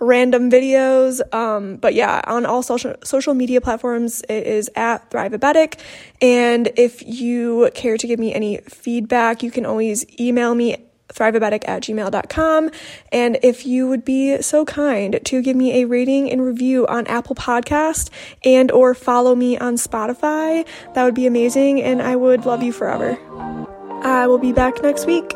random 0.00 0.50
videos. 0.50 1.20
Um, 1.34 1.76
but 1.76 1.94
yeah, 1.94 2.20
on 2.26 2.46
all 2.46 2.62
social 2.62 2.94
social 3.02 3.34
media 3.34 3.60
platforms, 3.60 4.22
it 4.28 4.46
is 4.46 4.70
at 4.76 5.10
Thrivabetic. 5.10 5.78
And 6.20 6.70
if 6.76 7.02
you 7.02 7.70
care 7.74 7.96
to 7.96 8.06
give 8.06 8.18
me 8.18 8.34
any 8.34 8.58
feedback, 8.58 9.42
you 9.42 9.50
can 9.50 9.66
always 9.66 10.04
email 10.18 10.54
me 10.54 10.83
thrivabetic 11.08 11.66
at 11.68 11.82
gmail.com. 11.82 12.70
And 13.12 13.38
if 13.42 13.66
you 13.66 13.88
would 13.88 14.04
be 14.04 14.40
so 14.42 14.64
kind 14.64 15.20
to 15.24 15.42
give 15.42 15.56
me 15.56 15.82
a 15.82 15.86
rating 15.86 16.30
and 16.30 16.44
review 16.44 16.86
on 16.86 17.06
Apple 17.06 17.36
Podcast 17.36 18.10
and 18.44 18.70
or 18.70 18.94
follow 18.94 19.34
me 19.34 19.58
on 19.58 19.74
Spotify, 19.74 20.66
that 20.94 21.04
would 21.04 21.14
be 21.14 21.26
amazing 21.26 21.82
and 21.82 22.02
I 22.02 22.16
would 22.16 22.46
love 22.46 22.62
you 22.62 22.72
forever. 22.72 23.18
I 24.02 24.26
will 24.26 24.38
be 24.38 24.52
back 24.52 24.82
next 24.82 25.06
week. 25.06 25.32